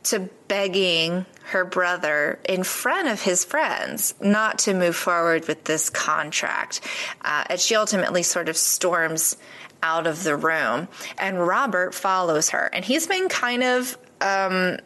to 0.02 0.28
begging 0.49 1.26
her 1.45 1.64
brother 1.64 2.38
in 2.49 2.62
front 2.62 3.09
of 3.09 3.23
his 3.23 3.45
friends 3.45 4.14
not 4.21 4.59
to 4.59 4.73
move 4.73 4.97
forward 4.97 5.47
with 5.47 5.64
this 5.64 5.90
contract. 5.90 6.80
Uh, 7.23 7.45
and 7.50 7.61
she 7.61 7.75
ultimately 7.75 8.23
sort 8.23 8.49
of 8.49 8.57
storms 8.57 9.37
out 9.82 10.06
of 10.06 10.25
the 10.25 10.37
room, 10.37 10.88
and 11.18 11.46
Robert 11.46 11.94
follows 11.94 12.50
her. 12.50 12.70
And 12.72 12.84
he's 12.84 13.06
been 13.06 13.28
kind 13.28 13.62
of 13.62 13.96
um, 14.20 14.78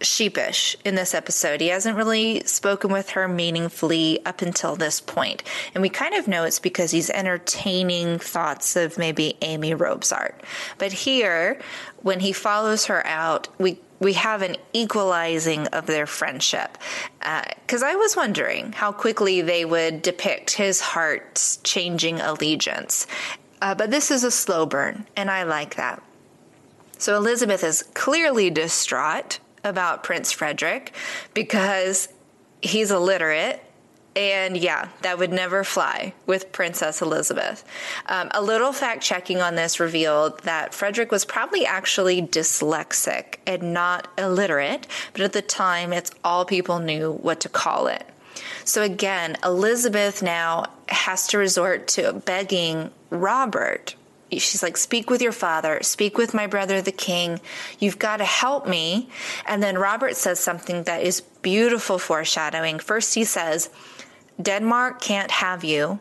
sheepish 0.00 0.76
in 0.84 0.94
this 0.94 1.14
episode. 1.14 1.60
He 1.60 1.68
hasn't 1.68 1.96
really 1.96 2.42
spoken 2.44 2.92
with 2.92 3.10
her 3.10 3.28
meaningfully 3.28 4.24
up 4.26 4.42
until 4.42 4.76
this 4.76 5.00
point. 5.00 5.42
And 5.74 5.82
we 5.82 5.88
kind 5.88 6.14
of 6.14 6.28
know 6.28 6.44
it's 6.44 6.58
because 6.58 6.90
he's 6.90 7.10
entertaining 7.10 8.18
thoughts 8.18 8.76
of 8.76 8.98
maybe 8.98 9.36
Amy 9.42 9.72
Robsart. 9.72 10.34
But 10.78 10.92
here, 10.92 11.60
when 12.02 12.20
he 12.20 12.32
follows 12.32 12.86
her 12.86 13.04
out, 13.06 13.48
we 13.58 13.80
we 13.98 14.12
have 14.12 14.42
an 14.42 14.56
equalizing 14.74 15.66
of 15.68 15.86
their 15.86 16.06
friendship. 16.06 16.76
Because 17.18 17.82
uh, 17.82 17.86
I 17.86 17.94
was 17.96 18.14
wondering 18.14 18.72
how 18.72 18.92
quickly 18.92 19.40
they 19.40 19.64
would 19.64 20.02
depict 20.02 20.50
his 20.50 20.82
heart's 20.82 21.56
changing 21.58 22.20
allegiance. 22.20 23.06
Uh, 23.60 23.74
but 23.74 23.90
this 23.90 24.10
is 24.10 24.24
a 24.24 24.30
slow 24.30 24.66
burn, 24.66 25.06
and 25.16 25.30
I 25.30 25.44
like 25.44 25.76
that. 25.76 26.02
So 26.98 27.16
Elizabeth 27.16 27.62
is 27.62 27.82
clearly 27.94 28.50
distraught 28.50 29.38
about 29.64 30.02
Prince 30.02 30.32
Frederick 30.32 30.92
because 31.34 32.08
he's 32.62 32.90
illiterate. 32.90 33.62
And 34.14 34.56
yeah, 34.56 34.88
that 35.02 35.18
would 35.18 35.30
never 35.30 35.62
fly 35.62 36.14
with 36.24 36.50
Princess 36.50 37.02
Elizabeth. 37.02 37.64
Um, 38.06 38.30
a 38.30 38.40
little 38.40 38.72
fact 38.72 39.02
checking 39.02 39.42
on 39.42 39.56
this 39.56 39.78
revealed 39.78 40.40
that 40.44 40.72
Frederick 40.72 41.12
was 41.12 41.26
probably 41.26 41.66
actually 41.66 42.22
dyslexic 42.22 43.36
and 43.46 43.74
not 43.74 44.08
illiterate, 44.16 44.86
but 45.12 45.20
at 45.20 45.34
the 45.34 45.42
time, 45.42 45.92
it's 45.92 46.10
all 46.24 46.46
people 46.46 46.78
knew 46.78 47.12
what 47.12 47.40
to 47.40 47.50
call 47.50 47.88
it. 47.88 48.06
So 48.64 48.82
again, 48.82 49.36
Elizabeth 49.44 50.22
now 50.22 50.66
has 50.88 51.26
to 51.28 51.38
resort 51.38 51.88
to 51.88 52.12
begging 52.12 52.90
Robert. 53.10 53.94
She's 54.30 54.62
like, 54.62 54.76
Speak 54.76 55.08
with 55.08 55.22
your 55.22 55.32
father, 55.32 55.78
speak 55.82 56.18
with 56.18 56.34
my 56.34 56.46
brother, 56.46 56.82
the 56.82 56.92
king. 56.92 57.40
You've 57.78 57.98
got 57.98 58.16
to 58.18 58.24
help 58.24 58.66
me. 58.66 59.08
And 59.46 59.62
then 59.62 59.78
Robert 59.78 60.16
says 60.16 60.40
something 60.40 60.82
that 60.84 61.02
is 61.02 61.20
beautiful 61.20 61.98
foreshadowing. 61.98 62.78
First, 62.78 63.14
he 63.14 63.24
says, 63.24 63.70
Denmark 64.40 65.00
can't 65.00 65.30
have 65.30 65.64
you. 65.64 66.00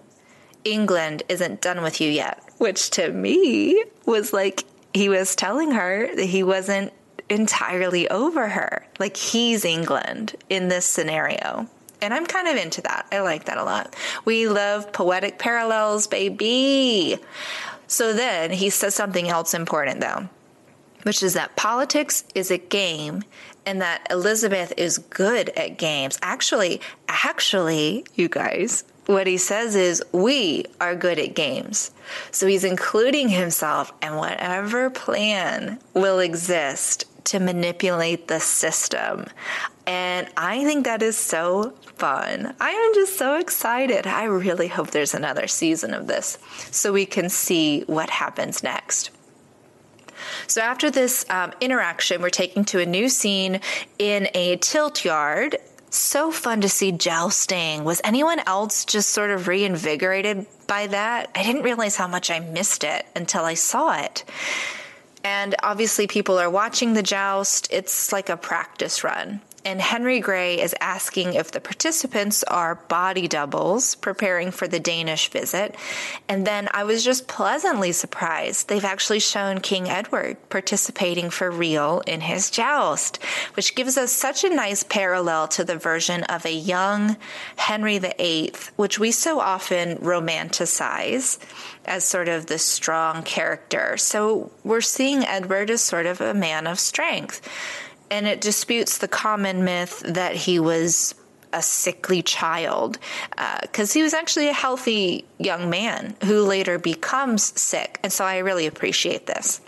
England 0.64 1.24
isn't 1.30 1.62
done 1.62 1.84
with 1.84 2.02
you 2.02 2.10
yet, 2.10 2.44
which 2.58 2.90
to 2.92 3.12
me 3.12 3.84
was 4.06 4.34
like 4.34 4.64
he 4.94 5.10
was 5.10 5.36
telling 5.36 5.72
her 5.72 6.14
that 6.16 6.26
he 6.26 6.42
wasn't 6.42 6.92
entirely 7.30 8.10
over 8.10 8.50
her. 8.50 8.86
Like 9.00 9.16
he's 9.16 9.64
England 9.64 10.36
in 10.50 10.68
this 10.68 10.86
scenario. 10.86 11.68
And 12.02 12.14
I'm 12.14 12.26
kind 12.26 12.48
of 12.48 12.56
into 12.56 12.82
that. 12.82 13.08
I 13.12 13.22
like 13.22 13.46
that 13.46 13.58
a 13.58 13.64
lot. 13.64 13.96
We 14.26 14.48
love 14.48 14.92
poetic 14.92 15.40
parallels, 15.40 16.08
baby. 16.08 17.18
So 17.88 18.14
then 18.14 18.52
he 18.52 18.70
says 18.70 18.96
something 18.96 19.28
else 19.30 19.54
important, 19.54 20.02
though, 20.02 20.28
which 21.04 21.22
is 21.24 21.34
that 21.34 21.56
politics 21.56 22.24
is 22.34 22.52
a 22.52 22.58
game 22.58 23.24
and 23.66 23.82
that 23.82 24.08
Elizabeth 24.10 24.74
is 24.78 24.98
good 24.98 25.50
at 25.50 25.78
games. 25.78 26.20
Actually, 26.22 26.82
actually, 27.08 28.06
you 28.16 28.30
guys, 28.30 28.84
what 29.06 29.28
he 29.28 29.38
says 29.38 29.76
is, 29.76 30.04
we 30.12 30.66
are 30.82 30.96
good 30.96 31.20
at 31.20 31.36
games. 31.36 31.92
So 32.32 32.48
he's 32.48 32.64
including 32.64 33.30
himself 33.30 33.92
in 34.02 34.16
whatever 34.16 34.90
plan 34.90 35.80
will 35.94 36.20
exist 36.20 37.06
to 37.26 37.40
manipulate 37.40 38.28
the 38.28 38.40
system. 38.40 39.28
And 39.88 40.28
I 40.36 40.64
think 40.64 40.86
that 40.86 41.02
is 41.02 41.18
so 41.18 41.74
fun. 41.96 42.56
I 42.60 42.72
am 42.72 42.94
just 42.96 43.18
so 43.18 43.38
excited. 43.38 44.08
I 44.08 44.26
really 44.26 44.68
hope 44.68 44.92
there's 44.92 45.14
another 45.14 45.48
season 45.48 45.94
of 45.94 46.08
this 46.08 46.38
so 46.72 46.92
we 46.92 47.06
can 47.06 47.30
see 47.30 47.82
what 47.82 48.10
happens 48.10 48.64
next. 48.64 49.12
So 50.48 50.62
after 50.62 50.90
this 50.90 51.26
um, 51.30 51.54
interaction, 51.62 52.22
we're 52.22 52.30
taken 52.30 52.66
to 52.66 52.80
a 52.80 52.86
new 52.86 53.10
scene 53.10 53.60
in 54.00 54.28
a 54.34 54.58
tilt 54.58 55.06
yard. 55.06 55.58
So 55.90 56.32
fun 56.32 56.62
to 56.62 56.70
see 56.70 56.92
jousting. 56.92 57.84
Was 57.84 58.02
anyone 58.04 58.40
else 58.46 58.86
just 58.86 59.12
sort 59.12 59.32
of 59.32 59.48
reinvigorated 59.48 60.46
by 60.68 60.88
that? 60.88 61.30
I 61.36 61.44
didn't 61.44 61.64
realize 61.64 61.96
how 61.96 62.08
much 62.08 62.30
I 62.30 62.40
missed 62.40 62.84
it 62.84 63.06
until 63.16 63.46
I 63.46 63.54
saw 63.54 63.98
it. 63.98 64.24
And 65.26 65.56
obviously, 65.64 66.06
people 66.06 66.38
are 66.38 66.52
watching 66.52 66.94
the 66.94 67.02
joust. 67.02 67.68
It's 67.72 68.14
like 68.14 68.30
a 68.30 68.38
practice 68.38 69.04
run 69.04 69.42
and 69.66 69.82
Henry 69.82 70.20
Grey 70.20 70.62
is 70.62 70.76
asking 70.80 71.34
if 71.34 71.52
the 71.52 71.60
participants 71.60 72.44
are 72.44 72.76
body 72.76 73.28
doubles 73.28 73.96
preparing 73.96 74.52
for 74.52 74.68
the 74.68 74.80
Danish 74.80 75.30
visit. 75.30 75.76
And 76.30 76.46
then 76.46 76.70
I 76.72 76.84
was 76.84 77.04
just 77.04 77.28
pleasantly 77.28 77.92
surprised. 77.92 78.68
They've 78.68 78.86
actually 78.86 79.20
shown 79.20 79.60
King 79.60 79.90
Edward 79.90 80.38
participating 80.50 81.32
for 81.32 81.50
real 81.50 82.04
in 82.06 82.22
his 82.22 82.52
joust, 82.52 83.18
which 83.56 83.74
gives 83.74 83.98
us 83.98 84.12
such 84.12 84.44
a 84.44 84.56
nice 84.56 84.84
parallel 84.84 85.48
to 85.50 85.64
the 85.64 85.78
version 85.78 86.24
of 86.26 86.46
a 86.46 86.54
young 86.54 87.18
Henry 87.56 87.98
VIII, 87.98 88.54
which 88.76 89.00
we 89.00 89.10
so 89.10 89.40
often 89.40 89.98
romanticize 89.98 91.40
as 91.86 92.04
sort 92.04 92.28
of 92.28 92.46
the 92.46 92.60
strong 92.60 93.24
character. 93.24 93.98
So 93.98 94.52
we're 94.64 94.82
seeing 94.82 95.26
Edward 95.26 95.72
as 95.72 95.82
sort 95.82 96.06
of 96.06 96.22
a 96.22 96.36
man 96.36 96.68
of 96.68 96.80
strength 96.80 97.42
and 98.12 98.28
it 98.28 98.42
disputes 98.42 98.98
the 98.98 99.08
common 99.08 99.64
myth 99.64 100.02
that 100.06 100.36
he 100.36 100.60
was 100.60 101.16
a 101.54 101.62
sickly 101.62 102.22
child 102.22 102.98
because 103.62 103.92
uh, 103.92 103.94
he 103.94 104.04
was 104.04 104.14
actually 104.14 104.50
a 104.50 104.54
healthy 104.54 105.26
young 105.38 105.70
man 105.70 106.16
who 106.24 106.44
later 106.44 106.78
becomes 106.78 107.60
sick. 107.60 108.00
And 108.04 108.12
so 108.12 108.26
I 108.26 108.40
really 108.40 108.68
appreciate 108.68 109.26
this. 109.26 109.62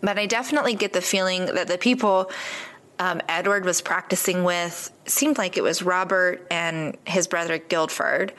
But 0.00 0.18
I 0.18 0.26
definitely 0.26 0.74
get 0.74 0.92
the 0.92 1.00
feeling 1.00 1.46
that 1.46 1.66
the 1.66 1.78
people 1.78 2.30
um, 2.98 3.20
Edward 3.28 3.64
was 3.64 3.80
practicing 3.80 4.44
with 4.44 4.90
seemed 5.06 5.38
like 5.38 5.56
it 5.56 5.62
was 5.62 5.82
Robert 5.82 6.46
and 6.50 6.96
his 7.04 7.26
brother 7.26 7.58
Guildford 7.58 8.32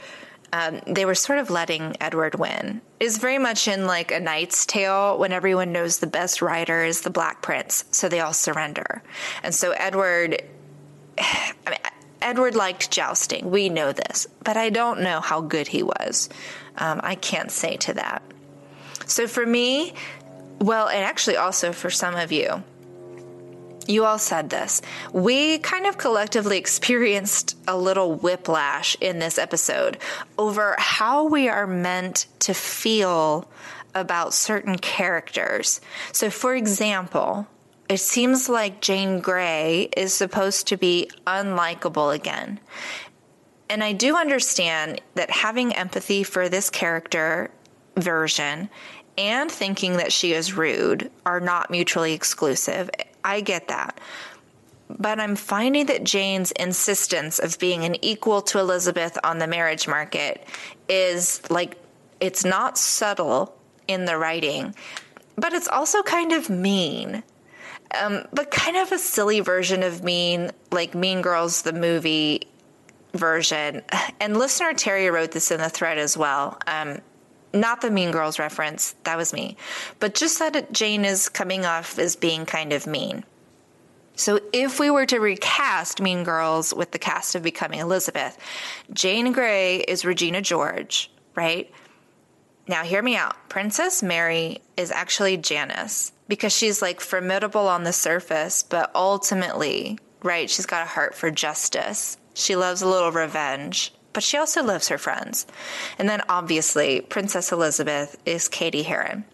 um, 0.54 0.82
they 0.86 1.06
were 1.06 1.16
sort 1.16 1.40
of 1.40 1.50
letting 1.50 1.98
Edward 2.00 2.36
win. 2.36 2.80
Is 3.04 3.18
very 3.18 3.38
much 3.38 3.68
in 3.68 3.86
like 3.86 4.14
a 4.14 4.20
Knight's 4.22 4.66
Tale 4.66 5.18
when 5.18 5.34
everyone 5.34 5.74
knows 5.74 6.00
the 6.00 6.08
best 6.08 6.42
rider 6.42 6.86
is 6.86 7.02
the 7.02 7.10
Black 7.10 7.42
Prince, 7.42 7.84
so 7.92 8.08
they 8.08 8.22
all 8.22 8.32
surrender. 8.32 9.04
And 9.44 9.54
so 9.54 9.72
Edward, 9.72 10.42
I 11.18 11.54
mean, 11.68 11.80
Edward 12.22 12.56
liked 12.56 12.92
jousting. 12.92 13.52
We 13.52 13.68
know 13.68 13.92
this, 13.92 14.26
but 14.46 14.56
I 14.56 14.70
don't 14.70 15.02
know 15.02 15.20
how 15.20 15.42
good 15.42 15.68
he 15.68 15.84
was. 15.84 16.30
Um, 16.78 17.02
I 17.04 17.16
can't 17.16 17.52
say 17.52 17.76
to 17.76 17.94
that. 17.96 18.24
So 19.06 19.28
for 19.28 19.46
me, 19.46 19.96
well, 20.60 20.88
and 20.88 21.04
actually 21.04 21.36
also 21.36 21.74
for 21.74 21.90
some 21.90 22.16
of 22.16 22.32
you, 22.32 22.64
you 23.88 24.06
all 24.06 24.20
said 24.20 24.50
this. 24.50 24.82
We 25.12 25.60
kind 25.60 25.86
of 25.86 25.98
collectively 25.98 26.58
experienced 26.58 27.58
a 27.68 27.78
little 27.78 28.16
whiplash 28.16 28.96
in 29.02 29.20
this 29.20 29.38
episode 29.38 29.98
over 30.38 30.76
how 30.78 31.26
we 31.28 31.50
are 31.50 31.68
meant 31.68 32.28
to 32.40 32.54
feel 32.54 33.48
about 33.96 34.34
certain 34.34 34.78
characters. 34.78 35.82
So, 36.12 36.30
for 36.30 36.56
example, 36.56 37.48
it 37.90 38.00
seems 38.00 38.50
like 38.50 38.82
Jane 38.82 39.20
Grey 39.20 39.90
is 39.96 40.14
supposed 40.14 40.68
to 40.68 40.78
be 40.78 41.10
unlikable 41.28 42.16
again. 42.16 42.60
And 43.70 43.84
I 43.84 43.94
do 43.94 44.16
understand 44.16 45.02
that 45.16 45.30
having 45.30 45.74
empathy 45.74 46.24
for 46.24 46.50
this 46.50 46.70
character 46.70 47.52
version 47.98 48.70
and 49.18 49.52
thinking 49.52 49.98
that 49.98 50.12
she 50.12 50.34
is 50.34 50.54
rude 50.54 51.12
are 51.26 51.40
not 51.40 51.70
mutually 51.70 52.14
exclusive. 52.14 52.90
I 53.24 53.42
get 53.42 53.68
that. 53.70 54.00
But 54.90 55.20
I'm 55.20 55.36
finding 55.36 55.88
that 55.88 56.04
Jane's 56.04 56.52
insistence 56.52 57.40
of 57.40 57.58
being 57.58 57.84
an 57.84 57.96
equal 58.04 58.42
to 58.44 58.60
Elizabeth 58.60 59.18
on 59.24 59.40
the 59.40 59.48
marriage 59.48 59.88
market 59.88 60.46
is 60.88 61.42
like, 61.50 61.78
it's 62.20 62.46
not 62.46 62.78
subtle 62.78 63.56
in 63.88 64.06
the 64.06 64.18
writing, 64.18 64.76
but 65.36 65.54
it's 65.54 65.68
also 65.68 66.04
kind 66.04 66.32
of 66.32 66.50
mean. 66.50 67.24
Um, 68.00 68.26
but 68.34 68.52
kind 68.52 68.78
of 68.78 68.92
a 68.92 68.98
silly 68.98 69.40
version 69.40 69.84
of 69.84 70.04
mean, 70.04 70.52
like 70.72 70.96
Mean 70.96 71.22
Girls, 71.22 71.62
the 71.62 71.74
movie 71.74 72.42
version. 73.14 73.84
And 74.20 74.38
listener 74.38 74.74
Terry 74.74 75.10
wrote 75.10 75.32
this 75.32 75.52
in 75.52 75.60
the 75.60 75.70
thread 75.70 75.98
as 75.98 76.18
well. 76.18 76.58
Um, 76.66 77.00
not 77.54 77.82
the 77.82 77.92
Mean 77.92 78.12
Girls 78.12 78.40
reference, 78.40 78.96
that 79.04 79.18
was 79.18 79.34
me, 79.34 79.56
but 80.00 80.16
just 80.16 80.40
that 80.40 80.74
Jane 80.74 81.06
is 81.06 81.30
coming 81.30 81.66
off 81.66 82.00
as 82.00 82.16
being 82.16 82.46
kind 82.46 82.74
of 82.74 82.88
mean. 82.88 83.24
So, 84.16 84.40
if 84.52 84.80
we 84.80 84.92
were 84.92 85.08
to 85.08 85.20
recast 85.20 86.00
Mean 86.02 86.24
Girls 86.24 86.74
with 86.74 86.92
the 86.92 87.00
cast 87.00 87.34
of 87.34 87.42
Becoming 87.42 87.80
Elizabeth, 87.80 88.38
Jane 88.92 89.32
Grey 89.32 89.78
is 89.78 90.06
Regina 90.06 90.42
George, 90.42 91.10
right? 91.36 91.72
Now, 92.68 92.84
hear 92.84 93.02
me 93.02 93.16
out. 93.16 93.50
Princess 93.50 94.04
Mary 94.04 94.62
is 94.78 94.92
actually 94.92 95.38
Janice 95.38 96.12
because 96.28 96.54
she's 96.54 96.82
like 96.82 97.02
formidable 97.02 97.68
on 97.68 97.84
the 97.84 97.94
surface, 97.94 98.64
but 98.64 98.92
ultimately, 98.94 99.98
right, 100.22 100.50
she's 100.50 100.68
got 100.68 100.84
a 100.84 100.90
heart 100.90 101.16
for 101.16 101.32
justice. 101.32 102.18
She 102.36 102.56
loves 102.56 102.82
a 102.82 102.88
little 102.88 103.12
revenge 103.12 103.94
but 104.14 104.24
she 104.24 104.38
also 104.38 104.64
loves 104.64 104.88
her 104.88 104.98
friends. 104.98 105.46
And 105.98 106.08
then 106.08 106.22
obviously, 106.30 107.02
Princess 107.02 107.52
Elizabeth 107.52 108.18
is 108.26 108.48
Cady 108.48 108.84
Heron. 108.84 109.26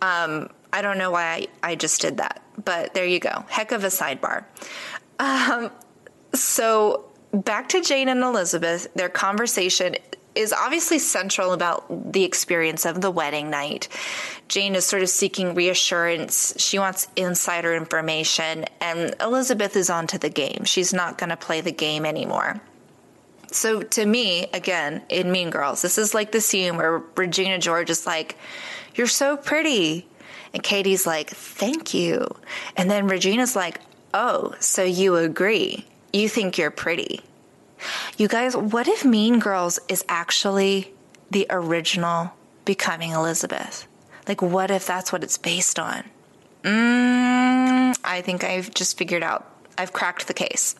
Um, 0.00 0.50
I 0.72 0.82
don't 0.82 0.98
know 0.98 1.10
why 1.10 1.46
I, 1.62 1.70
I, 1.70 1.74
just 1.74 2.00
did 2.00 2.18
that, 2.18 2.42
but 2.62 2.94
there 2.94 3.06
you 3.06 3.18
go. 3.18 3.44
Heck 3.48 3.72
of 3.72 3.82
a 3.82 3.88
sidebar. 3.88 4.44
Um, 5.18 5.70
so 6.34 7.06
back 7.32 7.70
to 7.70 7.80
Jane 7.80 8.08
and 8.08 8.22
Elizabeth, 8.22 8.88
their 8.94 9.08
conversation 9.08 9.96
is 10.34 10.52
obviously 10.52 10.98
central 10.98 11.52
about 11.52 12.12
the 12.12 12.24
experience 12.24 12.84
of 12.84 13.00
the 13.00 13.10
wedding 13.10 13.48
night. 13.48 13.88
Jane 14.48 14.74
is 14.74 14.84
sort 14.84 15.02
of 15.02 15.08
seeking 15.08 15.54
reassurance. 15.54 16.54
She 16.58 16.78
wants 16.78 17.08
insider 17.16 17.74
information, 17.74 18.66
and 18.80 19.14
Elizabeth 19.20 19.76
is 19.76 19.88
onto 19.88 20.18
the 20.18 20.28
game. 20.28 20.64
She's 20.64 20.92
not 20.92 21.16
going 21.16 21.30
to 21.30 21.36
play 21.36 21.62
the 21.62 21.72
game 21.72 22.04
anymore. 22.04 22.60
So 23.56 23.82
to 23.82 24.04
me, 24.04 24.48
again, 24.52 25.02
in 25.08 25.32
Mean 25.32 25.48
Girls, 25.48 25.80
this 25.80 25.96
is 25.96 26.12
like 26.12 26.30
the 26.30 26.42
scene 26.42 26.76
where 26.76 26.98
Regina 27.16 27.58
George 27.58 27.88
is 27.88 28.06
like, 28.06 28.36
You're 28.94 29.06
so 29.06 29.36
pretty. 29.36 30.06
And 30.52 30.62
Cady's 30.62 31.06
like, 31.06 31.30
Thank 31.30 31.94
you. 31.94 32.28
And 32.76 32.90
then 32.90 33.08
Regina's 33.08 33.56
like, 33.56 33.80
Oh, 34.12 34.54
so 34.60 34.84
you 34.84 35.16
agree. 35.16 35.86
You 36.12 36.28
think 36.28 36.58
you're 36.58 36.70
pretty. 36.70 37.20
You 38.18 38.28
guys, 38.28 38.54
what 38.54 38.88
if 38.88 39.06
Mean 39.06 39.38
Girls 39.38 39.78
is 39.88 40.04
actually 40.08 40.92
the 41.30 41.46
original 41.48 42.32
Becoming 42.66 43.12
Elizabeth? 43.12 43.88
Like, 44.28 44.42
what 44.42 44.70
if 44.70 44.86
that's 44.86 45.12
what 45.12 45.22
it's 45.24 45.38
based 45.38 45.78
on? 45.78 46.04
Mm, 46.62 47.96
I 48.04 48.20
think 48.20 48.44
I've 48.44 48.72
just 48.74 48.98
figured 48.98 49.22
out. 49.22 49.50
I've 49.78 49.92
cracked 49.92 50.26
the 50.26 50.34
case. 50.34 50.74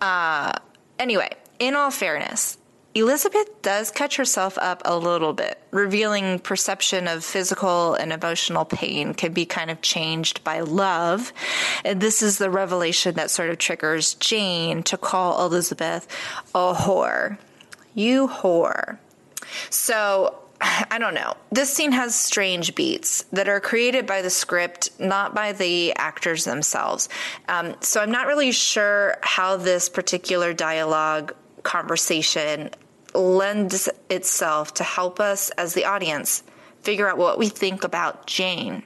Uh, 0.00 0.52
anyway, 0.98 1.30
in 1.62 1.76
all 1.76 1.92
fairness, 1.92 2.58
Elizabeth 2.94 3.62
does 3.62 3.92
catch 3.92 4.16
herself 4.16 4.58
up 4.58 4.82
a 4.84 4.98
little 4.98 5.32
bit, 5.32 5.62
revealing 5.70 6.40
perception 6.40 7.06
of 7.06 7.24
physical 7.24 7.94
and 7.94 8.12
emotional 8.12 8.64
pain 8.64 9.14
can 9.14 9.32
be 9.32 9.46
kind 9.46 9.70
of 9.70 9.80
changed 9.80 10.42
by 10.42 10.60
love. 10.60 11.32
And 11.84 12.00
this 12.00 12.20
is 12.20 12.38
the 12.38 12.50
revelation 12.50 13.14
that 13.14 13.30
sort 13.30 13.48
of 13.48 13.58
triggers 13.58 14.14
Jane 14.14 14.82
to 14.82 14.98
call 14.98 15.46
Elizabeth 15.46 16.08
a 16.52 16.74
whore. 16.74 17.38
You 17.94 18.26
whore. 18.26 18.98
So 19.70 20.34
I 20.90 20.98
don't 20.98 21.14
know. 21.14 21.34
This 21.50 21.72
scene 21.72 21.92
has 21.92 22.14
strange 22.14 22.74
beats 22.74 23.22
that 23.32 23.48
are 23.48 23.60
created 23.60 24.06
by 24.06 24.22
the 24.22 24.30
script, 24.30 24.90
not 25.00 25.34
by 25.34 25.52
the 25.52 25.92
actors 25.94 26.44
themselves. 26.44 27.08
Um, 27.48 27.74
so 27.80 28.00
I'm 28.00 28.12
not 28.12 28.26
really 28.26 28.52
sure 28.52 29.16
how 29.22 29.56
this 29.56 29.88
particular 29.88 30.52
dialogue 30.52 31.34
conversation 31.62 32.70
lends 33.14 33.88
itself 34.08 34.74
to 34.74 34.84
help 34.84 35.20
us 35.20 35.50
as 35.50 35.74
the 35.74 35.84
audience 35.84 36.42
figure 36.82 37.08
out 37.08 37.18
what 37.18 37.38
we 37.38 37.48
think 37.48 37.84
about 37.84 38.26
Jane. 38.26 38.82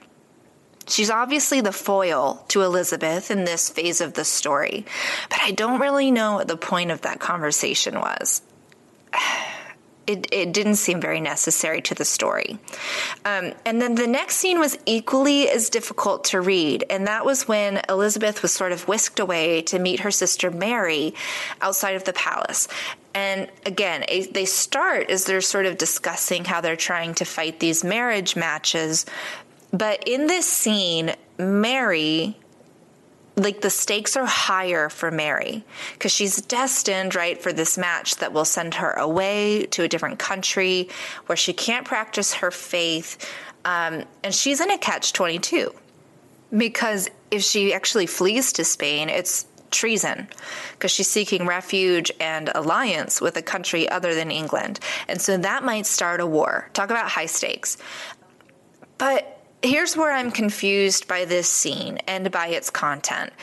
She's 0.87 1.09
obviously 1.09 1.61
the 1.61 1.71
foil 1.71 2.45
to 2.49 2.61
Elizabeth 2.61 3.29
in 3.29 3.43
this 3.43 3.69
phase 3.69 3.99
of 3.99 4.13
the 4.13 4.23
story, 4.23 4.85
but 5.29 5.39
I 5.41 5.51
don't 5.51 5.81
really 5.81 6.11
know 6.11 6.35
what 6.35 6.47
the 6.47 6.57
point 6.57 6.91
of 6.91 7.01
that 7.01 7.19
conversation 7.19 7.95
was. 7.99 8.41
It, 10.07 10.27
it 10.31 10.53
didn't 10.53 10.75
seem 10.75 11.01
very 11.01 11.19
necessary 11.19 11.81
to 11.81 11.93
the 11.93 12.05
story. 12.05 12.57
Um, 13.25 13.53
and 13.65 13.81
then 13.81 13.95
the 13.95 14.07
next 14.07 14.37
scene 14.37 14.59
was 14.59 14.77
equally 14.85 15.49
as 15.49 15.69
difficult 15.69 16.23
to 16.25 16.39
read, 16.39 16.85
and 16.89 17.05
that 17.07 17.25
was 17.25 17.47
when 17.47 17.81
Elizabeth 17.89 18.41
was 18.41 18.53
sort 18.53 18.71
of 18.71 18.87
whisked 18.87 19.19
away 19.19 19.61
to 19.63 19.79
meet 19.79 19.99
her 19.99 20.11
sister 20.11 20.49
Mary 20.49 21.13
outside 21.61 21.95
of 21.95 22.05
the 22.05 22.13
palace. 22.13 22.69
And 23.13 23.49
again, 23.65 24.05
they 24.31 24.45
start 24.45 25.09
as 25.09 25.25
they're 25.25 25.41
sort 25.41 25.65
of 25.65 25.77
discussing 25.77 26.45
how 26.45 26.61
they're 26.61 26.75
trying 26.75 27.13
to 27.15 27.25
fight 27.25 27.59
these 27.59 27.83
marriage 27.83 28.35
matches, 28.35 29.05
but 29.71 30.07
in 30.07 30.27
this 30.27 30.45
scene, 30.45 31.15
Mary 31.37 32.37
like 33.37 33.61
the 33.61 33.69
stakes 33.69 34.17
are 34.17 34.25
higher 34.25 34.89
for 34.89 35.11
Mary 35.11 35.63
because 35.93 36.11
she's 36.11 36.41
destined, 36.41 37.13
right, 37.13 37.41
for 37.41 37.53
this 37.53 37.77
match 37.77 38.17
that 38.17 38.33
will 38.33 38.45
send 38.45 38.73
her 38.73 38.91
away 38.93 39.67
to 39.67 39.83
a 39.83 39.87
different 39.87 40.17
country 40.17 40.89
where 41.27 41.35
she 41.37 41.53
can't 41.53 41.85
practice 41.85 42.33
her 42.33 42.49
faith. 42.49 43.31
Um, 43.63 44.03
and 44.23 44.33
she's 44.33 44.59
in 44.59 44.71
a 44.71 44.77
catch 44.77 45.13
22 45.13 45.73
because 46.57 47.09
if 47.29 47.43
she 47.43 47.73
actually 47.73 48.07
flees 48.07 48.51
to 48.53 48.63
Spain, 48.63 49.07
it's 49.07 49.45
treason 49.69 50.27
because 50.71 50.91
she's 50.91 51.09
seeking 51.09 51.45
refuge 51.45 52.11
and 52.19 52.49
alliance 52.55 53.21
with 53.21 53.37
a 53.37 53.41
country 53.41 53.87
other 53.87 54.15
than 54.15 54.31
England. 54.31 54.79
And 55.07 55.21
so 55.21 55.37
that 55.37 55.63
might 55.63 55.85
start 55.85 56.21
a 56.21 56.25
war. 56.25 56.69
Talk 56.73 56.89
about 56.89 57.09
high 57.09 57.25
stakes. 57.27 57.77
But 58.97 59.36
Here's 59.63 59.97
where 59.97 60.11
I'm 60.11 60.31
confused 60.31 61.07
by 61.07 61.25
this 61.25 61.49
scene 61.49 61.97
and 62.07 62.29
by 62.29 62.47
its 62.47 62.69
content. 62.69 63.33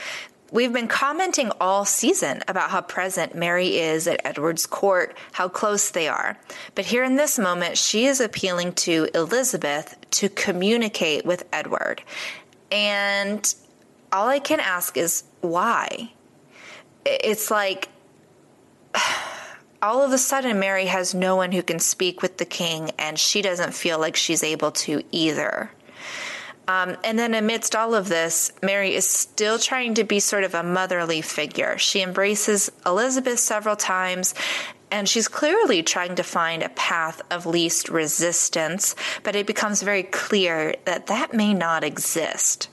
We've 0.53 0.73
been 0.73 0.87
commenting 0.87 1.51
all 1.61 1.85
season 1.85 2.41
about 2.47 2.71
how 2.71 2.83
present 2.83 3.35
Mary 3.35 3.79
is 3.79 4.07
at 4.07 4.21
Edward's 4.25 4.65
court, 4.65 5.17
how 5.33 5.49
close 5.49 5.91
they 5.91 6.07
are. 6.07 6.39
But 6.77 6.85
here 6.85 7.03
in 7.03 7.17
this 7.17 7.37
moment, 7.37 7.77
she 7.77 8.07
is 8.07 8.21
appealing 8.21 8.75
to 8.75 9.09
Elizabeth 9.13 9.97
to 10.13 10.29
communicate 10.29 11.27
with 11.27 11.45
Edward. 11.53 12.03
And 12.71 13.53
all 14.13 14.29
I 14.29 14.39
can 14.39 14.61
ask 14.61 14.97
is 14.97 15.25
why? 15.41 16.13
It's 17.05 17.51
like 17.51 17.89
all 19.83 20.03
of 20.03 20.13
a 20.13 20.19
sudden, 20.19 20.61
Mary 20.61 20.87
has 20.87 21.13
no 21.13 21.35
one 21.35 21.51
who 21.51 21.65
can 21.65 21.81
speak 21.81 22.23
with 22.23 22.39
the 22.39 22.45
king, 22.45 22.93
and 23.01 23.19
she 23.19 23.43
doesn't 23.43 23.75
feel 23.75 23.99
like 23.99 24.15
she's 24.15 24.45
able 24.45 24.71
to 24.71 25.03
either. 25.11 25.73
Um, 26.67 26.97
and 27.05 27.19
then, 27.19 27.35
amidst 27.35 27.77
all 27.77 27.95
of 27.95 28.09
this, 28.09 28.53
Mary 28.63 28.95
is 28.95 29.09
still 29.09 29.59
trying 29.59 29.95
to 29.95 30.05
be 30.05 30.19
sort 30.19 30.45
of 30.45 30.55
a 30.55 30.63
motherly 30.63 31.21
figure. 31.21 31.77
She 31.77 32.01
embraces 32.01 32.73
Elizabeth 32.87 33.39
several 33.39 33.77
times, 33.77 34.35
and 34.91 35.09
she's 35.09 35.29
clearly 35.29 35.83
trying 35.83 36.15
to 36.15 36.23
find 36.23 36.63
a 36.63 36.71
path 36.71 37.21
of 37.31 37.45
least 37.45 37.89
resistance, 37.89 38.95
but 39.23 39.37
it 39.37 39.47
becomes 39.47 39.83
very 39.83 40.05
clear 40.05 40.75
that 40.87 41.09
that 41.09 41.35
may 41.35 41.53
not 41.53 41.85
exist. 41.85 42.69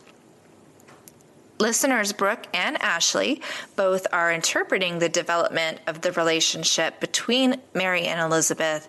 Listeners 1.60 2.12
Brooke 2.12 2.48
and 2.56 2.82
Ashley 2.82 3.42
both 3.76 4.08
are 4.12 4.32
interpreting 4.32 4.98
the 4.98 5.10
development 5.10 5.80
of 5.86 6.02
the 6.02 6.12
relationship 6.14 7.00
between 7.00 7.62
Mary 7.76 8.08
and 8.08 8.20
Elizabeth 8.20 8.88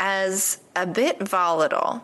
as 0.00 0.58
a 0.74 0.84
bit 0.84 1.20
volatile 1.28 2.02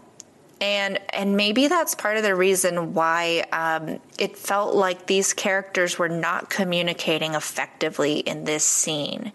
and 0.61 1.01
and 1.11 1.37
maybe 1.37 1.67
that's 1.69 1.95
part 1.95 2.17
of 2.17 2.23
the 2.23 2.35
reason 2.35 2.95
why 2.95 3.45
um, 3.53 3.99
it 4.19 4.37
felt 4.37 4.75
like 4.75 5.07
these 5.07 5.33
characters 5.33 5.99
were 5.99 6.09
not 6.09 6.49
communicating 6.49 7.35
effectively 7.35 8.21
in 8.21 8.45
this 8.45 8.65
scene. 8.65 9.33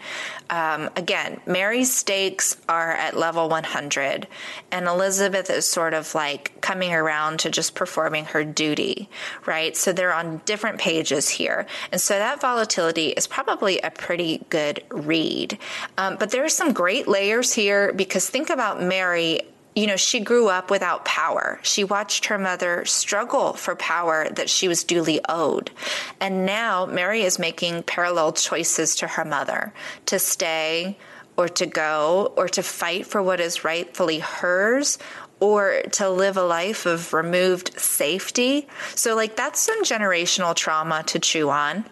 Um, 0.50 0.90
again, 0.96 1.42
Mary's 1.46 1.94
stakes 1.94 2.58
are 2.68 2.92
at 2.92 3.18
level 3.18 3.50
100, 3.50 4.28
and 4.72 4.88
Elizabeth 4.88 5.50
is 5.50 5.66
sort 5.68 5.94
of 5.94 6.16
like 6.16 6.60
coming 6.62 6.94
around 6.94 7.40
to 7.40 7.50
just 7.50 7.76
performing 7.76 8.26
her 8.26 8.44
duty, 8.44 9.10
right? 9.46 9.76
So 9.76 9.92
they're 9.92 10.14
on 10.14 10.42
different 10.46 10.80
pages 10.80 11.30
here, 11.30 11.68
and 11.92 12.00
so 12.00 12.18
that 12.18 12.42
volatility 12.42 13.10
is 13.10 13.28
probably 13.28 13.80
a 13.82 13.92
pretty 13.92 14.46
good 14.50 14.84
read. 14.90 15.58
Um, 15.98 16.16
but 16.18 16.32
there 16.32 16.44
are 16.46 16.50
some 16.50 16.74
great 16.74 17.08
layers 17.08 17.54
here 17.54 17.94
because 17.94 18.30
think 18.30 18.50
about 18.50 18.82
Mary 18.82 19.42
you 19.80 19.88
know, 19.88 19.96
she 19.96 20.20
grew 20.20 20.50
up 20.50 20.70
without 20.70 21.06
power. 21.06 21.60
She 21.64 21.86
watched 21.86 22.26
her 22.26 22.38
mother 22.38 22.84
struggle 22.84 23.54
for 23.54 23.76
power 23.76 24.28
that 24.32 24.50
she 24.50 24.68
was 24.68 24.84
duly 24.84 25.22
owed. 25.30 25.72
And 26.20 26.46
now 26.46 26.86
Mary 26.86 27.22
is 27.22 27.40
making 27.40 27.84
parallel 27.84 28.34
choices 28.34 28.96
to 28.98 29.08
her 29.08 29.24
mother 29.24 29.74
to 30.08 30.20
stay 30.20 30.98
or 31.38 31.48
to 31.48 31.66
go 31.66 32.34
or 32.36 32.50
to 32.50 32.62
fight 32.62 33.08
for 33.08 33.24
what 33.24 33.40
is 33.40 33.64
rightfully 33.64 34.20
hers 34.20 34.98
or 35.40 35.84
to 35.94 36.10
live 36.10 36.36
a 36.36 36.44
life 36.44 36.86
of 36.86 37.14
removed 37.14 37.80
safety. 37.80 38.68
So, 38.96 39.16
like, 39.16 39.38
that's 39.38 39.62
some 39.62 39.86
generational 39.86 40.54
trauma 40.54 41.04
to 41.04 41.20
chew 41.20 41.50
on. 41.50 41.86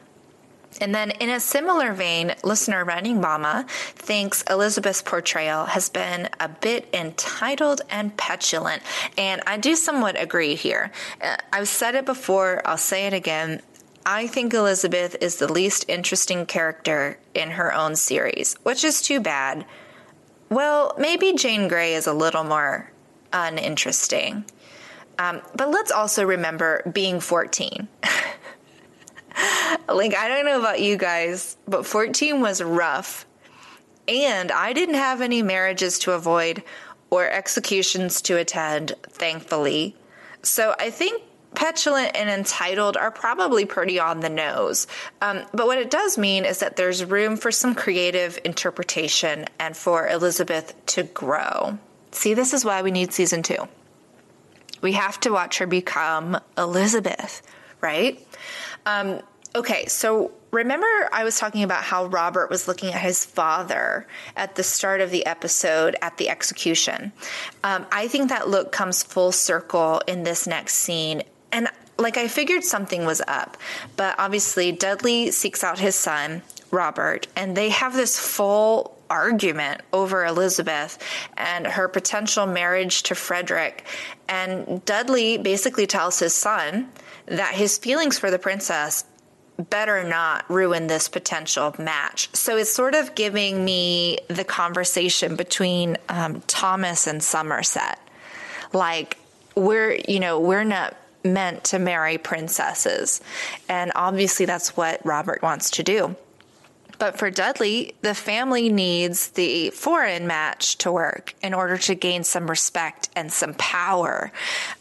And 0.80 0.94
then, 0.94 1.12
in 1.12 1.30
a 1.30 1.40
similar 1.40 1.94
vein, 1.94 2.36
listener 2.44 2.86
Running 2.86 3.20
Mama 3.20 3.66
thinks 3.96 4.44
Elizabeth's 4.44 5.02
portrayal 5.02 5.66
has 5.66 5.90
been 5.90 6.30
a 6.40 6.48
bit 6.48 6.88
entitled 6.94 7.82
and 7.90 8.16
petulant. 8.16 8.82
And 9.18 9.42
I 9.48 9.58
do 9.58 9.76
somewhat 9.76 10.22
agree 10.22 10.56
here. 10.56 10.92
Uh, 11.22 11.38
I've 11.52 11.68
said 11.68 11.96
it 11.96 12.06
before, 12.06 12.62
I'll 12.66 12.78
say 12.78 13.08
it 13.08 13.14
again. 13.14 13.62
I 14.06 14.28
think 14.28 14.54
Elizabeth 14.54 15.18
is 15.20 15.36
the 15.36 15.52
least 15.52 15.86
interesting 15.90 16.46
character 16.46 17.20
in 17.34 17.52
her 17.52 17.74
own 17.74 17.96
series, 17.96 18.54
which 18.64 18.84
is 18.86 19.02
too 19.02 19.20
bad. 19.20 19.66
Well, 20.50 20.96
maybe 20.98 21.34
Jane 21.34 21.68
Grey 21.68 21.94
is 21.94 22.08
a 22.08 22.14
little 22.14 22.46
more 22.46 22.90
uninteresting. 23.34 24.46
Um, 25.20 25.42
but 25.56 25.72
let's 25.72 25.92
also 25.92 26.24
remember 26.24 26.90
being 26.94 27.20
14. 27.20 27.88
like, 29.90 30.16
I 30.16 30.28
don't 30.28 30.46
know 30.46 30.60
about 30.60 30.82
you 30.82 30.98
guys, 30.98 31.58
but 31.68 31.86
14 31.86 32.42
was 32.42 32.62
rough. 32.62 33.26
And 34.08 34.52
I 34.52 34.74
didn't 34.74 34.96
have 34.96 35.22
any 35.22 35.42
marriages 35.42 36.00
to 36.00 36.14
avoid 36.14 36.64
or 37.10 37.30
executions 37.30 38.22
to 38.24 38.38
attend, 38.38 38.94
thankfully. 39.10 39.96
So 40.44 40.76
I 40.80 40.90
think 40.90 41.24
petulant 41.56 42.16
and 42.16 42.30
entitled 42.30 42.98
are 42.98 43.12
probably 43.12 43.66
pretty 43.66 44.00
on 44.00 44.20
the 44.20 44.30
nose. 44.30 44.88
Um, 45.22 45.44
but 45.54 45.68
what 45.68 45.78
it 45.78 45.90
does 45.90 46.18
mean 46.18 46.46
is 46.46 46.60
that 46.60 46.76
there's 46.76 47.04
room 47.04 47.36
for 47.36 47.52
some 47.52 47.74
creative 47.74 48.38
interpretation 48.46 49.46
and 49.60 49.76
for 49.76 50.08
Elizabeth 50.08 50.74
to 50.88 51.04
grow. 51.04 51.78
See, 52.12 52.34
this 52.34 52.54
is 52.54 52.64
why 52.64 52.82
we 52.82 52.92
need 52.92 53.12
season 53.12 53.44
two. 53.44 53.68
We 54.82 54.94
have 54.94 55.20
to 55.22 55.32
watch 55.32 55.58
her 55.58 55.68
become 55.68 56.40
Elizabeth, 56.58 57.42
right? 57.82 58.26
Um, 58.86 59.22
okay, 59.58 59.88
so 59.88 60.32
remember 60.52 60.88
I 61.12 61.24
was 61.24 61.40
talking 61.40 61.64
about 61.64 61.84
how 61.84 62.06
Robert 62.06 62.50
was 62.50 62.68
looking 62.68 62.94
at 62.94 63.02
his 63.02 63.26
father 63.26 64.08
at 64.36 64.56
the 64.56 64.64
start 64.64 65.02
of 65.02 65.12
the 65.12 65.26
episode 65.26 65.96
at 66.02 66.18
the 66.18 66.30
execution. 66.30 67.12
Um, 67.64 67.86
I 67.92 68.08
think 68.08 68.30
that 68.30 68.48
look 68.48 68.72
comes 68.72 69.04
full 69.04 69.32
circle 69.32 70.02
in 70.08 70.24
this 70.24 70.48
next 70.48 70.76
scene. 70.76 71.24
And 71.52 71.68
like 71.98 72.18
I 72.18 72.28
figured 72.28 72.64
something 72.64 73.06
was 73.06 73.22
up, 73.28 73.58
but 73.96 74.16
obviously 74.20 74.72
Dudley 74.72 75.32
seeks 75.32 75.64
out 75.64 75.80
his 75.80 75.96
son, 75.96 76.44
Robert, 76.70 77.28
and 77.36 77.58
they 77.58 77.70
have 77.70 77.96
this 77.96 78.20
full 78.20 78.96
argument 79.10 79.82
over 79.94 80.26
Elizabeth 80.26 81.00
and 81.38 81.66
her 81.66 81.88
potential 81.88 82.46
marriage 82.46 83.04
to 83.04 83.16
Frederick. 83.16 83.86
And 84.28 84.84
Dudley 84.86 85.38
basically 85.38 85.88
tells 85.88 86.20
his 86.20 86.34
son, 86.34 86.90
that 87.28 87.54
his 87.56 87.78
feelings 87.78 88.18
for 88.18 88.32
the 88.32 88.40
princess 88.40 89.04
better 89.58 90.04
not 90.04 90.50
ruin 90.50 90.88
this 90.88 91.10
potential 91.10 91.76
match. 91.80 92.30
So 92.34 92.58
it's 92.58 92.72
sort 92.72 92.96
of 92.96 93.16
giving 93.16 93.64
me 93.66 94.20
the 94.28 94.44
conversation 94.44 95.36
between 95.36 95.98
um, 96.10 96.42
Thomas 96.48 97.08
and 97.08 97.22
Somerset. 97.24 98.00
Like, 98.74 99.18
we're, 99.56 99.98
you 100.08 100.20
know, 100.20 100.40
we're 100.40 100.64
not 100.64 100.96
meant 101.24 101.64
to 101.66 101.80
marry 101.80 102.18
princesses. 102.18 103.22
And 103.68 103.92
obviously, 103.96 104.46
that's 104.46 104.78
what 104.78 105.04
Robert 105.06 105.42
wants 105.42 105.72
to 105.72 105.84
do. 105.84 106.16
But 107.00 107.18
for 107.18 107.30
Dudley, 107.30 107.94
the 108.02 108.16
family 108.16 108.70
needs 108.70 109.30
the 109.30 109.70
foreign 109.70 110.26
match 110.26 110.78
to 110.80 110.92
work 110.92 111.36
in 111.44 111.54
order 111.54 111.78
to 111.78 111.96
gain 111.96 112.24
some 112.24 112.50
respect 112.50 113.10
and 113.16 113.32
some 113.32 113.54
power. 113.56 114.32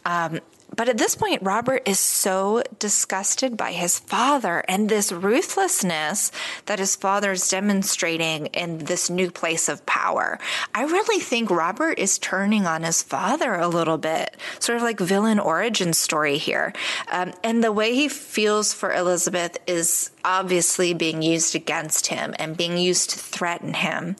Um, 0.05 0.41
but 0.77 0.89
at 0.89 0.99
this 0.99 1.15
point, 1.15 1.43
Robert 1.43 1.83
is 1.87 1.99
so 1.99 2.63
disgusted 2.79 3.57
by 3.57 3.73
his 3.73 3.99
father 3.99 4.63
and 4.69 4.89
this 4.89 5.11
ruthlessness 5.11 6.31
that 6.67 6.79
his 6.79 6.95
father 6.95 7.33
is 7.33 7.49
demonstrating 7.49 8.47
in 8.47 8.79
this 8.79 9.09
new 9.09 9.31
place 9.31 9.69
of 9.69 9.85
power. 9.87 10.39
I 10.75 10.85
really 10.85 11.21
think 11.21 11.51
Robert 11.51 11.99
is 11.99 12.19
turning 12.19 12.67
on 12.67 12.83
his 12.83 13.03
father 13.03 13.55
a 13.55 13.69
little 13.69 13.99
bit, 13.99 14.37
sort 14.59 14.77
of 14.77 14.83
like 14.83 15.01
villain 15.01 15.39
origin 15.39 15.95
story 15.95 16.37
here. 16.37 16.75
Um, 17.11 17.33
and 17.43 17.65
the 17.65 17.73
way 17.73 17.95
he 17.95 18.09
feels 18.09 18.75
for 18.75 18.93
Elizabeth 18.93 19.57
is 19.67 20.11
obviously 20.25 20.93
being 20.93 21.23
used 21.23 21.55
against 21.55 22.09
him 22.09 22.35
and 22.39 22.57
being 22.57 22.77
used 22.77 23.11
to 23.11 23.19
threaten 23.19 23.73
him. 23.73 24.17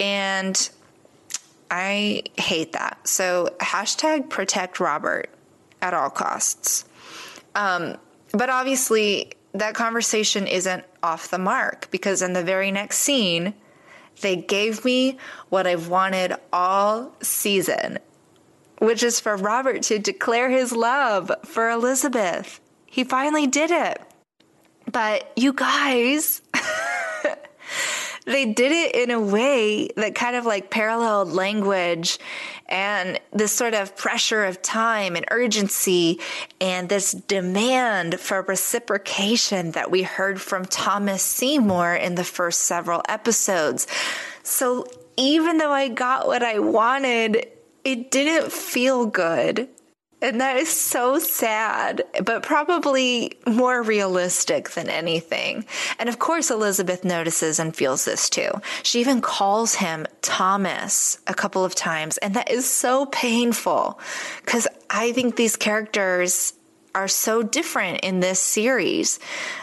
And 0.00 0.68
I 1.70 2.24
hate 2.36 2.72
that. 2.72 3.06
So 3.06 3.54
hashtag 3.60 4.28
protect 4.28 4.80
Robert 4.80 5.30
at 5.82 5.92
all 5.92 6.08
costs. 6.08 6.86
Um, 7.54 7.98
but 8.32 8.48
obviously, 8.48 9.32
that 9.52 9.74
conversation 9.74 10.46
isn't 10.46 10.84
off 11.02 11.28
the 11.28 11.38
mark 11.38 11.90
because 11.90 12.22
in 12.22 12.32
the 12.32 12.42
very 12.42 12.70
next 12.70 12.98
scene, 12.98 13.52
they 14.20 14.36
gave 14.36 14.84
me 14.84 15.18
what 15.50 15.66
I've 15.66 15.88
wanted 15.88 16.34
all 16.52 17.12
season, 17.20 17.98
which 18.78 19.02
is 19.02 19.20
for 19.20 19.36
Robert 19.36 19.82
to 19.84 19.98
declare 19.98 20.48
his 20.48 20.72
love 20.72 21.30
for 21.44 21.70
Elizabeth. 21.70 22.60
He 22.86 23.04
finally 23.04 23.46
did 23.46 23.70
it. 23.70 24.00
But 24.90 25.32
you 25.36 25.52
guys, 25.52 26.42
they 28.24 28.46
did 28.46 28.72
it 28.72 28.94
in 28.94 29.10
a 29.10 29.20
way 29.20 29.88
that 29.96 30.14
kind 30.14 30.36
of 30.36 30.46
like 30.46 30.70
paralleled 30.70 31.32
language 31.32 32.18
and 32.68 33.20
this 33.32 33.52
sort 33.52 33.74
of 33.74 33.96
pressure 33.96 34.44
of 34.44 34.62
time 34.62 35.16
and 35.16 35.26
urgency 35.30 36.20
and 36.60 36.88
this 36.88 37.12
demand 37.12 38.20
for 38.20 38.42
reciprocation 38.42 39.72
that 39.72 39.90
we 39.90 40.02
heard 40.02 40.40
from 40.40 40.64
Thomas 40.64 41.22
Seymour 41.22 41.94
in 41.94 42.14
the 42.14 42.24
first 42.24 42.60
several 42.62 43.02
episodes. 43.08 43.86
So 44.42 44.86
even 45.16 45.58
though 45.58 45.72
I 45.72 45.88
got 45.88 46.26
what 46.26 46.42
I 46.42 46.60
wanted, 46.60 47.46
it 47.84 48.10
didn't 48.10 48.52
feel 48.52 49.06
good. 49.06 49.68
And 50.22 50.40
that 50.40 50.56
is 50.56 50.70
so 50.70 51.18
sad, 51.18 52.04
but 52.24 52.44
probably 52.44 53.36
more 53.44 53.82
realistic 53.82 54.70
than 54.70 54.88
anything. 54.88 55.66
And 55.98 56.08
of 56.08 56.20
course, 56.20 56.48
Elizabeth 56.50 57.04
notices 57.04 57.58
and 57.58 57.74
feels 57.74 58.04
this 58.04 58.30
too. 58.30 58.50
She 58.84 59.00
even 59.00 59.20
calls 59.20 59.74
him 59.74 60.06
Thomas 60.22 61.18
a 61.26 61.34
couple 61.34 61.64
of 61.64 61.74
times. 61.74 62.18
And 62.18 62.34
that 62.34 62.50
is 62.50 62.70
so 62.70 63.06
painful 63.06 63.98
because 64.44 64.68
I 64.88 65.10
think 65.10 65.34
these 65.34 65.56
characters 65.56 66.52
are 66.94 67.08
so 67.08 67.42
different 67.42 68.00
in 68.00 68.20
this 68.20 68.38
series. 68.38 69.18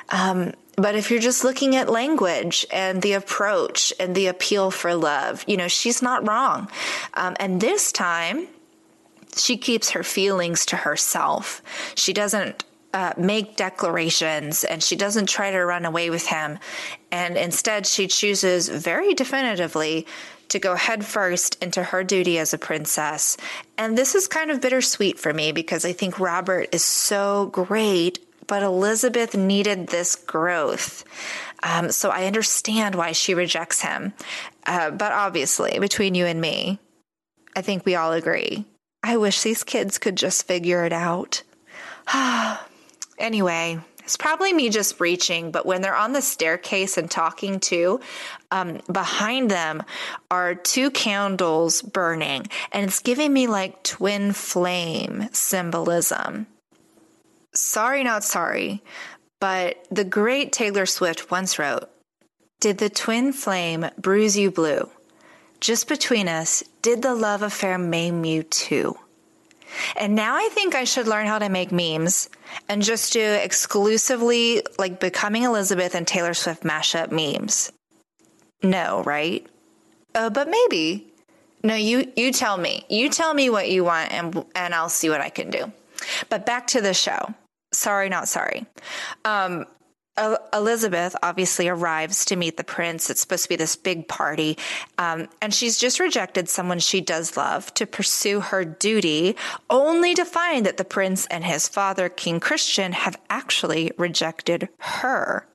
Um, 0.10 0.54
but 0.76 0.96
if 0.96 1.10
you're 1.10 1.20
just 1.20 1.44
looking 1.44 1.76
at 1.76 1.90
language 1.90 2.66
and 2.72 3.02
the 3.02 3.14
approach 3.14 3.94
and 4.00 4.14
the 4.16 4.28
appeal 4.28 4.72
for 4.72 4.94
love, 4.94 5.44
you 5.48 5.58
know, 5.58 5.68
she's 5.68 6.02
not 6.02 6.28
wrong. 6.28 6.70
Um, 7.14 7.36
and 7.40 7.62
this 7.62 7.92
time, 7.92 8.48
she 9.40 9.58
keeps 9.58 9.92
her 9.92 10.04
feelings 10.04 10.66
to 10.68 10.76
herself. 10.76 11.62
She 11.96 12.14
doesn't 12.14 12.64
uh, 12.94 13.14
make 13.18 13.56
declarations 13.56 14.64
and 14.64 14.82
she 14.82 14.96
doesn't 14.96 15.28
try 15.28 15.52
to 15.52 15.60
run 15.60 15.86
away 15.86 16.10
with 16.10 16.26
him. 16.26 16.60
And 17.12 17.38
instead, 17.38 17.86
she 17.86 18.08
chooses 18.08 18.68
very 18.68 19.14
definitively 19.14 20.08
to 20.50 20.60
go 20.60 20.76
headfirst 20.76 21.62
into 21.62 21.84
her 21.84 22.04
duty 22.04 22.40
as 22.40 22.54
a 22.54 22.58
princess. 22.58 23.38
And 23.78 23.98
this 23.98 24.16
is 24.16 24.28
kind 24.28 24.50
of 24.50 24.62
bittersweet 24.62 25.20
for 25.20 25.34
me 25.34 25.52
because 25.52 25.86
I 25.86 25.94
think 25.94 26.20
Robert 26.20 26.70
is 26.72 26.84
so 26.84 27.48
great, 27.48 28.20
but 28.48 28.64
Elizabeth 28.64 29.36
needed 29.38 29.88
this 29.88 30.16
growth. 30.16 31.04
Um, 31.62 31.92
so 31.92 32.10
I 32.10 32.26
understand 32.26 32.96
why 32.96 33.12
she 33.12 33.36
rejects 33.36 33.82
him. 33.82 34.14
Uh, 34.66 34.90
but 34.90 35.12
obviously, 35.12 35.78
between 35.78 36.16
you 36.16 36.26
and 36.26 36.42
me, 36.42 36.80
I 37.56 37.62
think 37.62 37.86
we 37.86 37.96
all 37.96 38.14
agree 38.14 38.66
I 39.04 39.18
wish 39.18 39.42
these 39.42 39.64
kids 39.64 39.98
could 39.98 40.16
just 40.16 40.48
figure 40.48 40.86
it 40.86 40.94
out. 40.94 41.44
anyway, 43.18 43.80
it's 44.10 44.18
probably 44.18 44.54
me 44.54 44.70
just 44.70 45.00
reaching, 45.00 45.52
but 45.52 45.68
when 45.68 45.82
they're 45.82 45.96
on 45.96 46.14
the 46.14 46.22
staircase 46.22 46.98
and 46.98 47.10
talking 47.10 47.60
to, 47.60 48.00
um, 48.50 48.82
behind 48.92 49.52
them 49.52 49.84
are 50.32 50.56
two 50.56 50.90
candles 50.90 51.84
burning, 51.84 52.48
and 52.72 52.88
it's 52.88 53.02
giving 53.02 53.32
me 53.32 53.46
like 53.46 53.84
twin 53.84 54.34
flame 54.34 55.30
symbolism. 55.32 56.48
Sorry, 57.54 58.04
not 58.04 58.24
sorry, 58.24 58.84
but 59.40 59.86
the 59.92 60.04
great 60.04 60.52
Taylor 60.52 60.88
Swift 60.88 61.30
once 61.30 61.60
wrote 61.60 61.88
Did 62.60 62.80
the 62.80 62.90
twin 62.90 63.32
flame 63.32 63.90
bruise 63.98 64.36
you 64.36 64.50
blue? 64.50 64.90
Just 65.60 65.88
between 65.88 66.28
us, 66.28 66.64
did 66.82 67.02
the 67.02 67.16
love 67.16 67.42
affair 67.42 67.78
maim 67.78 68.26
you 68.26 68.44
too? 68.44 68.98
And 69.96 70.16
now 70.16 70.36
I 70.36 70.50
think 70.52 70.76
I 70.76 70.84
should 70.84 71.08
learn 71.08 71.28
how 71.28 71.40
to 71.40 71.50
make 71.50 71.72
memes 71.72 72.30
and 72.68 72.82
just 72.82 73.14
do 73.14 73.22
exclusively 73.22 74.64
like 74.78 75.00
becoming 75.00 75.44
Elizabeth 75.44 75.96
and 75.96 76.08
Taylor 76.08 76.34
Swift 76.34 76.64
mashup 76.64 77.12
memes. 77.12 77.72
No, 78.64 79.04
right? 79.04 79.46
Uh, 80.16 80.30
but 80.30 80.50
maybe. 80.50 81.06
No, 81.64 81.76
you 81.76 82.12
you 82.16 82.32
tell 82.32 82.58
me. 82.58 82.86
You 82.90 83.10
tell 83.10 83.34
me 83.34 83.50
what 83.50 83.70
you 83.70 83.84
want 83.84 84.12
and 84.12 84.46
and 84.56 84.74
I'll 84.74 84.90
see 84.90 85.10
what 85.10 85.22
I 85.22 85.30
can 85.30 85.50
do. 85.50 85.72
But 86.30 86.46
back 86.46 86.68
to 86.68 86.82
the 86.82 86.94
show. 86.94 87.34
Sorry, 87.72 88.10
not 88.10 88.28
sorry. 88.28 88.66
Um, 89.26 89.66
Elizabeth 90.54 91.16
obviously 91.24 91.68
arrives 91.68 92.26
to 92.26 92.36
meet 92.36 92.58
the 92.58 92.64
prince. 92.64 93.10
It's 93.10 93.22
supposed 93.22 93.44
to 93.44 93.50
be 93.50 93.56
this 93.56 93.76
big 93.76 94.08
party. 94.08 94.58
Um, 94.98 95.28
and 95.42 95.54
she's 95.54 95.78
just 95.78 96.00
rejected 96.00 96.50
someone 96.50 96.80
she 96.80 97.02
does 97.02 97.38
love 97.38 97.74
to 97.76 97.86
pursue 97.86 98.40
her 98.40 98.66
duty, 98.66 99.36
only 99.70 100.14
to 100.16 100.26
find 100.26 100.66
that 100.66 100.78
the 100.78 100.86
prince 100.86 101.26
and 101.28 101.44
his 101.44 101.68
father, 101.68 102.10
King 102.10 102.40
Christian, 102.40 102.92
have 102.92 103.20
actually 103.30 103.92
rejected 103.98 104.70
her 104.80 105.48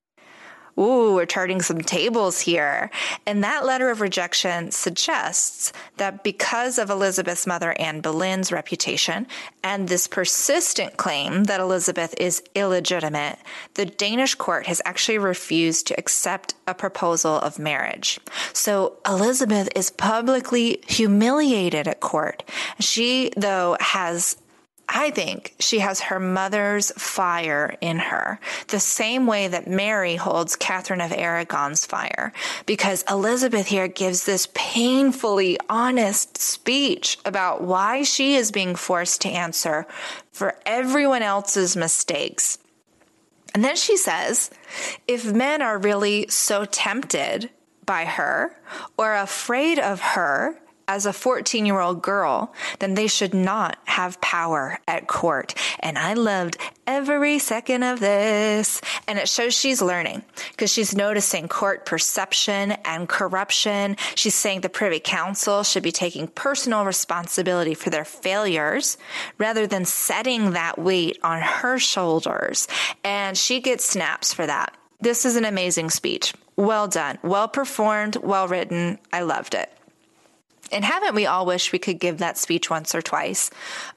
ooh, 0.78 1.14
we're 1.14 1.26
turning 1.26 1.60
some 1.60 1.80
tables 1.80 2.40
here. 2.40 2.90
And 3.26 3.42
that 3.44 3.64
letter 3.64 3.90
of 3.90 4.00
rejection 4.00 4.70
suggests 4.70 5.72
that 5.96 6.24
because 6.24 6.78
of 6.78 6.90
Elizabeth's 6.90 7.46
mother 7.46 7.74
Anne 7.78 8.00
Boleyn's 8.00 8.52
reputation 8.52 9.26
and 9.62 9.88
this 9.88 10.06
persistent 10.06 10.96
claim 10.96 11.44
that 11.44 11.60
Elizabeth 11.60 12.14
is 12.18 12.42
illegitimate, 12.54 13.38
the 13.74 13.86
Danish 13.86 14.34
court 14.34 14.66
has 14.66 14.82
actually 14.84 15.18
refused 15.18 15.86
to 15.86 15.98
accept 15.98 16.54
a 16.66 16.74
proposal 16.74 17.36
of 17.36 17.58
marriage. 17.58 18.18
So 18.52 18.98
Elizabeth 19.06 19.68
is 19.74 19.90
publicly 19.90 20.82
humiliated 20.86 21.88
at 21.88 22.00
court. 22.00 22.42
She, 22.80 23.30
though, 23.36 23.76
has 23.80 24.36
I 24.88 25.10
think 25.10 25.54
she 25.58 25.78
has 25.78 26.00
her 26.00 26.20
mother's 26.20 26.92
fire 26.92 27.76
in 27.80 27.98
her, 27.98 28.38
the 28.68 28.80
same 28.80 29.26
way 29.26 29.48
that 29.48 29.66
Mary 29.66 30.16
holds 30.16 30.56
Catherine 30.56 31.00
of 31.00 31.12
Aragon's 31.12 31.86
fire, 31.86 32.32
because 32.66 33.04
Elizabeth 33.08 33.66
here 33.66 33.88
gives 33.88 34.24
this 34.24 34.48
painfully 34.54 35.58
honest 35.68 36.38
speech 36.38 37.18
about 37.24 37.62
why 37.62 38.02
she 38.02 38.36
is 38.36 38.52
being 38.52 38.74
forced 38.74 39.22
to 39.22 39.28
answer 39.28 39.86
for 40.32 40.56
everyone 40.66 41.22
else's 41.22 41.76
mistakes. 41.76 42.58
And 43.54 43.64
then 43.64 43.76
she 43.76 43.96
says, 43.96 44.50
if 45.06 45.24
men 45.24 45.62
are 45.62 45.78
really 45.78 46.26
so 46.28 46.64
tempted 46.64 47.50
by 47.86 48.04
her 48.04 48.56
or 48.96 49.14
afraid 49.14 49.78
of 49.78 50.00
her, 50.00 50.58
as 50.86 51.06
a 51.06 51.12
14 51.12 51.66
year 51.66 51.80
old 51.80 52.02
girl, 52.02 52.52
then 52.78 52.94
they 52.94 53.06
should 53.06 53.34
not 53.34 53.78
have 53.84 54.20
power 54.20 54.78
at 54.86 55.06
court. 55.06 55.54
And 55.80 55.98
I 55.98 56.14
loved 56.14 56.56
every 56.86 57.38
second 57.38 57.82
of 57.82 58.00
this. 58.00 58.80
And 59.06 59.18
it 59.18 59.28
shows 59.28 59.54
she's 59.54 59.80
learning 59.80 60.24
because 60.50 60.72
she's 60.72 60.96
noticing 60.96 61.48
court 61.48 61.86
perception 61.86 62.72
and 62.84 63.08
corruption. 63.08 63.96
She's 64.14 64.34
saying 64.34 64.60
the 64.60 64.68
Privy 64.68 65.00
Council 65.00 65.62
should 65.62 65.82
be 65.82 65.92
taking 65.92 66.28
personal 66.28 66.84
responsibility 66.84 67.74
for 67.74 67.90
their 67.90 68.04
failures 68.04 68.96
rather 69.38 69.66
than 69.66 69.84
setting 69.84 70.52
that 70.52 70.78
weight 70.78 71.18
on 71.22 71.40
her 71.40 71.78
shoulders. 71.78 72.68
And 73.02 73.36
she 73.36 73.60
gets 73.60 73.84
snaps 73.84 74.32
for 74.32 74.46
that. 74.46 74.76
This 75.00 75.24
is 75.24 75.36
an 75.36 75.44
amazing 75.44 75.90
speech. 75.90 76.34
Well 76.56 76.88
done, 76.88 77.18
well 77.22 77.48
performed, 77.48 78.16
well 78.16 78.48
written. 78.48 78.98
I 79.12 79.22
loved 79.22 79.54
it. 79.54 79.70
And 80.74 80.84
haven't 80.84 81.14
we 81.14 81.26
all 81.26 81.46
wished 81.46 81.72
we 81.72 81.78
could 81.78 81.98
give 81.98 82.18
that 82.18 82.36
speech 82.36 82.68
once 82.68 82.94
or 82.94 83.00
twice? 83.00 83.50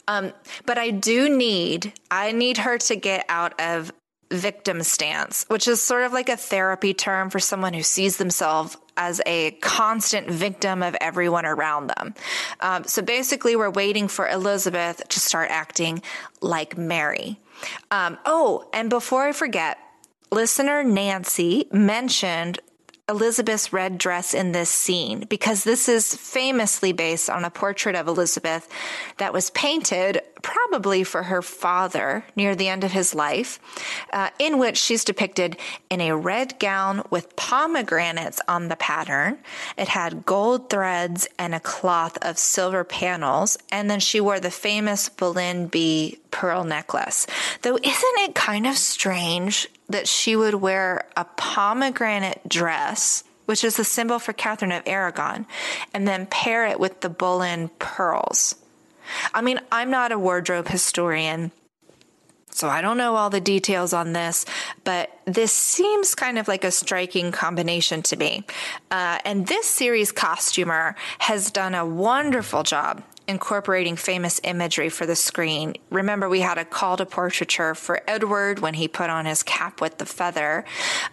Um, 0.07 0.31
but 0.65 0.77
I 0.77 0.91
do 0.91 1.27
need, 1.35 1.91
I 2.09 2.31
need 2.31 2.59
her 2.59 2.77
to 2.77 2.95
get 2.95 3.25
out 3.27 3.59
of 3.59 3.91
victim 4.31 4.83
stance, 4.83 5.45
which 5.47 5.67
is 5.67 5.81
sort 5.81 6.03
of 6.03 6.13
like 6.13 6.29
a 6.29 6.37
therapy 6.37 6.93
term 6.93 7.29
for 7.29 7.39
someone 7.39 7.73
who 7.73 7.83
sees 7.83 8.17
themselves 8.17 8.77
as 8.97 9.21
a 9.25 9.51
constant 9.61 10.29
victim 10.29 10.83
of 10.83 10.95
everyone 10.99 11.45
around 11.45 11.87
them. 11.87 12.13
Um, 12.59 12.83
so 12.83 13.01
basically, 13.01 13.55
we're 13.55 13.69
waiting 13.69 14.07
for 14.07 14.27
Elizabeth 14.27 15.07
to 15.07 15.19
start 15.19 15.49
acting 15.51 16.01
like 16.41 16.77
Mary. 16.77 17.39
Um, 17.91 18.17
oh, 18.25 18.69
and 18.73 18.89
before 18.89 19.23
I 19.23 19.31
forget, 19.31 19.77
listener 20.31 20.83
Nancy 20.83 21.67
mentioned 21.71 22.59
Elizabeth's 23.09 23.71
red 23.71 23.97
dress 23.97 24.33
in 24.33 24.51
this 24.51 24.69
scene 24.69 25.21
because 25.29 25.63
this 25.63 25.87
is 25.87 26.13
famously 26.15 26.91
based 26.91 27.29
on 27.29 27.45
a 27.45 27.49
portrait 27.49 27.95
of 27.95 28.07
Elizabeth 28.07 28.67
that 29.17 29.31
was 29.31 29.49
painted 29.51 30.21
probably 30.41 31.03
for 31.03 31.23
her 31.23 31.41
father 31.41 32.25
near 32.35 32.55
the 32.55 32.67
end 32.67 32.83
of 32.83 32.91
his 32.91 33.15
life, 33.15 33.59
uh, 34.11 34.29
in 34.39 34.57
which 34.57 34.77
she's 34.77 35.05
depicted 35.05 35.57
in 35.89 36.01
a 36.01 36.15
red 36.15 36.59
gown 36.59 37.01
with 37.09 37.35
pomegranates 37.35 38.41
on 38.47 38.67
the 38.67 38.75
pattern. 38.75 39.37
It 39.77 39.87
had 39.87 40.25
gold 40.25 40.69
threads 40.69 41.27
and 41.39 41.55
a 41.55 41.59
cloth 41.61 42.17
of 42.21 42.37
silver 42.37 42.83
panels, 42.83 43.57
and 43.71 43.89
then 43.89 44.01
she 44.01 44.19
wore 44.19 44.39
the 44.39 44.51
famous 44.51 45.07
Boleyn 45.09 45.67
B 45.67 46.19
pearl 46.37 46.63
necklace. 46.63 47.25
Though, 47.63 47.77
isn't 47.77 48.17
it 48.19 48.35
kind 48.35 48.67
of 48.67 48.77
strange 48.77 49.67
that 49.89 50.07
she 50.07 50.35
would 50.35 50.53
wear 50.53 51.07
a 51.17 51.25
pomegranate 51.25 52.47
dress, 52.47 53.23
which 53.45 53.63
is 53.63 53.77
the 53.77 53.83
symbol 53.83 54.19
for 54.19 54.33
Catherine 54.33 54.71
of 54.71 54.83
Aragon, 54.85 55.47
and 55.95 56.07
then 56.07 56.27
pair 56.27 56.67
it 56.67 56.79
with 56.79 57.01
the 57.01 57.09
Boleyn 57.09 57.69
pearls. 57.79 58.53
I 59.33 59.41
mean, 59.41 59.59
I'm 59.71 59.89
not 59.89 60.11
a 60.11 60.19
wardrobe 60.19 60.67
historian. 60.67 61.51
So 62.51 62.69
I 62.69 62.81
don't 62.81 62.97
know 62.97 63.15
all 63.15 63.31
the 63.31 63.41
details 63.41 63.91
on 63.91 64.13
this, 64.13 64.45
but 64.83 65.09
this 65.25 65.51
seems 65.51 66.13
kind 66.13 66.37
of 66.37 66.47
like 66.47 66.63
a 66.63 66.71
striking 66.71 67.31
combination 67.31 68.03
to 68.03 68.15
me. 68.15 68.45
Uh, 68.91 69.17
and 69.25 69.47
this 69.47 69.65
series 69.65 70.11
costumer 70.11 70.95
has 71.17 71.49
done 71.49 71.73
a 71.73 71.85
wonderful 71.85 72.61
job 72.61 73.01
incorporating 73.27 73.95
famous 73.95 74.39
imagery 74.43 74.89
for 74.89 75.05
the 75.05 75.15
screen. 75.15 75.75
Remember, 75.89 76.29
we 76.29 76.39
had 76.39 76.57
a 76.57 76.65
call 76.65 76.97
to 76.97 77.05
portraiture 77.05 77.75
for 77.75 78.01
Edward 78.07 78.59
when 78.59 78.75
he 78.75 78.87
put 78.87 79.09
on 79.09 79.25
his 79.25 79.43
cap 79.43 79.81
with 79.81 79.97
the 79.97 80.05
feather. 80.05 80.63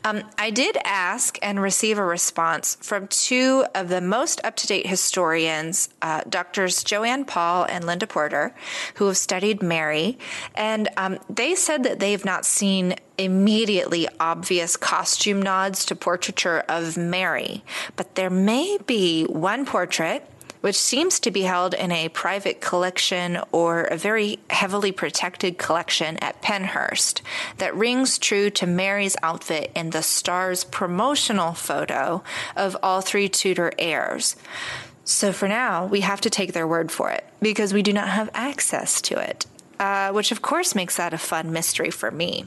Um, 0.04 0.22
I 0.38 0.50
did 0.50 0.76
ask 0.84 1.38
and 1.42 1.60
receive 1.60 1.98
a 1.98 2.04
response 2.04 2.76
from 2.80 3.08
two 3.08 3.64
of 3.74 3.88
the 3.88 4.00
most 4.00 4.40
up 4.44 4.54
to 4.56 4.66
date 4.66 4.86
historians, 4.86 5.88
uh, 6.02 6.22
doctors 6.28 6.84
Joanne 6.84 7.24
Paul 7.24 7.64
and 7.64 7.84
Linda 7.84 8.06
Porter, 8.06 8.54
who 8.94 9.06
have 9.08 9.16
studied 9.16 9.62
Mary. 9.62 10.18
And 10.54 10.88
um, 10.96 11.18
they 11.28 11.54
said 11.54 11.82
that 11.82 11.98
they've 11.98 12.24
not 12.24 12.46
seen 12.46 12.94
immediately 13.18 14.08
obvious 14.18 14.76
costume 14.76 15.40
nods 15.40 15.84
to 15.86 15.94
portraiture 15.94 16.64
of 16.68 16.96
Mary, 16.96 17.62
but 17.96 18.14
there 18.14 18.30
may 18.30 18.78
be 18.86 19.24
one 19.24 19.64
portrait 19.64 20.28
which 20.64 20.76
seems 20.76 21.20
to 21.20 21.30
be 21.30 21.42
held 21.42 21.74
in 21.74 21.92
a 21.92 22.08
private 22.08 22.58
collection 22.62 23.38
or 23.52 23.82
a 23.82 23.98
very 23.98 24.38
heavily 24.48 24.90
protected 24.90 25.58
collection 25.58 26.16
at 26.22 26.40
Penshurst 26.40 27.20
that 27.58 27.76
rings 27.76 28.16
true 28.16 28.48
to 28.48 28.66
Mary's 28.66 29.14
outfit 29.22 29.70
in 29.74 29.90
the 29.90 29.98
Starz 29.98 30.64
promotional 30.64 31.52
photo 31.52 32.24
of 32.56 32.78
all 32.82 33.02
three 33.02 33.28
Tudor 33.28 33.72
heirs. 33.78 34.36
So 35.04 35.34
for 35.34 35.48
now, 35.48 35.84
we 35.84 36.00
have 36.00 36.22
to 36.22 36.30
take 36.30 36.54
their 36.54 36.66
word 36.66 36.90
for 36.90 37.10
it 37.10 37.26
because 37.42 37.74
we 37.74 37.82
do 37.82 37.92
not 37.92 38.08
have 38.08 38.30
access 38.32 39.02
to 39.02 39.18
it, 39.18 39.44
uh, 39.78 40.12
which 40.12 40.32
of 40.32 40.40
course 40.40 40.74
makes 40.74 40.96
that 40.96 41.12
a 41.12 41.18
fun 41.18 41.52
mystery 41.52 41.90
for 41.90 42.10
me. 42.10 42.46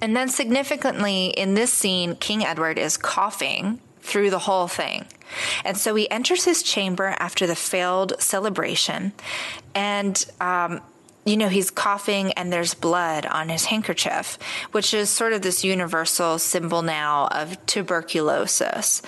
And 0.00 0.16
then 0.16 0.28
significantly 0.28 1.26
in 1.26 1.54
this 1.54 1.72
scene, 1.72 2.16
King 2.16 2.44
Edward 2.44 2.78
is 2.78 2.96
coughing 2.96 3.78
through 4.02 4.30
the 4.30 4.40
whole 4.40 4.68
thing. 4.68 5.06
And 5.64 5.78
so 5.78 5.94
he 5.94 6.10
enters 6.10 6.44
his 6.44 6.62
chamber 6.62 7.14
after 7.18 7.46
the 7.46 7.56
failed 7.56 8.14
celebration, 8.20 9.12
and 9.74 10.24
um, 10.40 10.80
you 11.24 11.36
know, 11.36 11.48
he's 11.48 11.70
coughing 11.70 12.32
and 12.32 12.52
there's 12.52 12.74
blood 12.74 13.26
on 13.26 13.48
his 13.48 13.66
handkerchief, 13.66 14.38
which 14.72 14.92
is 14.92 15.08
sort 15.08 15.32
of 15.32 15.42
this 15.42 15.62
universal 15.62 16.38
symbol 16.38 16.82
now 16.82 17.28
of 17.28 17.64
tuberculosis. 17.66 19.02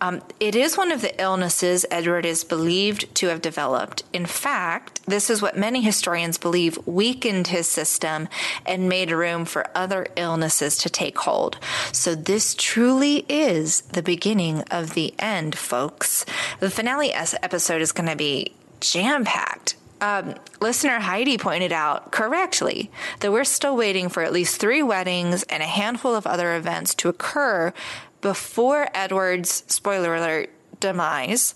Um, 0.00 0.22
it 0.40 0.56
is 0.56 0.76
one 0.76 0.90
of 0.90 1.00
the 1.00 1.20
illnesses 1.20 1.86
Edward 1.90 2.26
is 2.26 2.42
believed 2.42 3.14
to 3.16 3.28
have 3.28 3.40
developed. 3.40 4.02
In 4.12 4.26
fact, 4.26 5.00
this 5.06 5.30
is 5.30 5.42
what 5.42 5.56
many 5.56 5.80
historians 5.80 6.38
believe 6.38 6.78
weakened 6.86 7.48
his 7.48 7.68
system 7.68 8.28
and 8.66 8.88
made 8.88 9.12
room 9.12 9.44
for 9.44 9.66
other 9.74 10.06
illnesses 10.16 10.76
to 10.78 10.90
take 10.90 11.18
hold. 11.18 11.58
So 11.92 12.14
this 12.14 12.54
truly 12.54 13.24
is 13.28 13.82
the 13.82 14.02
beginning 14.02 14.62
of 14.70 14.94
the 14.94 15.14
end, 15.18 15.56
folks. 15.56 16.24
The 16.58 16.70
finale 16.70 17.12
episode 17.12 17.80
is 17.80 17.92
going 17.92 18.08
to 18.08 18.16
be 18.16 18.54
jam 18.80 19.24
packed 19.24 19.76
um, 20.00 20.34
listener 20.60 21.00
Heidi 21.00 21.38
pointed 21.38 21.72
out 21.72 22.12
correctly 22.12 22.90
that 23.20 23.32
we're 23.32 23.44
still 23.44 23.76
waiting 23.76 24.08
for 24.08 24.22
at 24.22 24.32
least 24.32 24.60
three 24.60 24.82
weddings 24.82 25.42
and 25.44 25.62
a 25.62 25.66
handful 25.66 26.14
of 26.14 26.26
other 26.26 26.56
events 26.56 26.94
to 26.96 27.08
occur 27.08 27.72
before 28.20 28.88
Edward's 28.94 29.64
spoiler 29.66 30.14
alert 30.14 30.50
demise. 30.78 31.54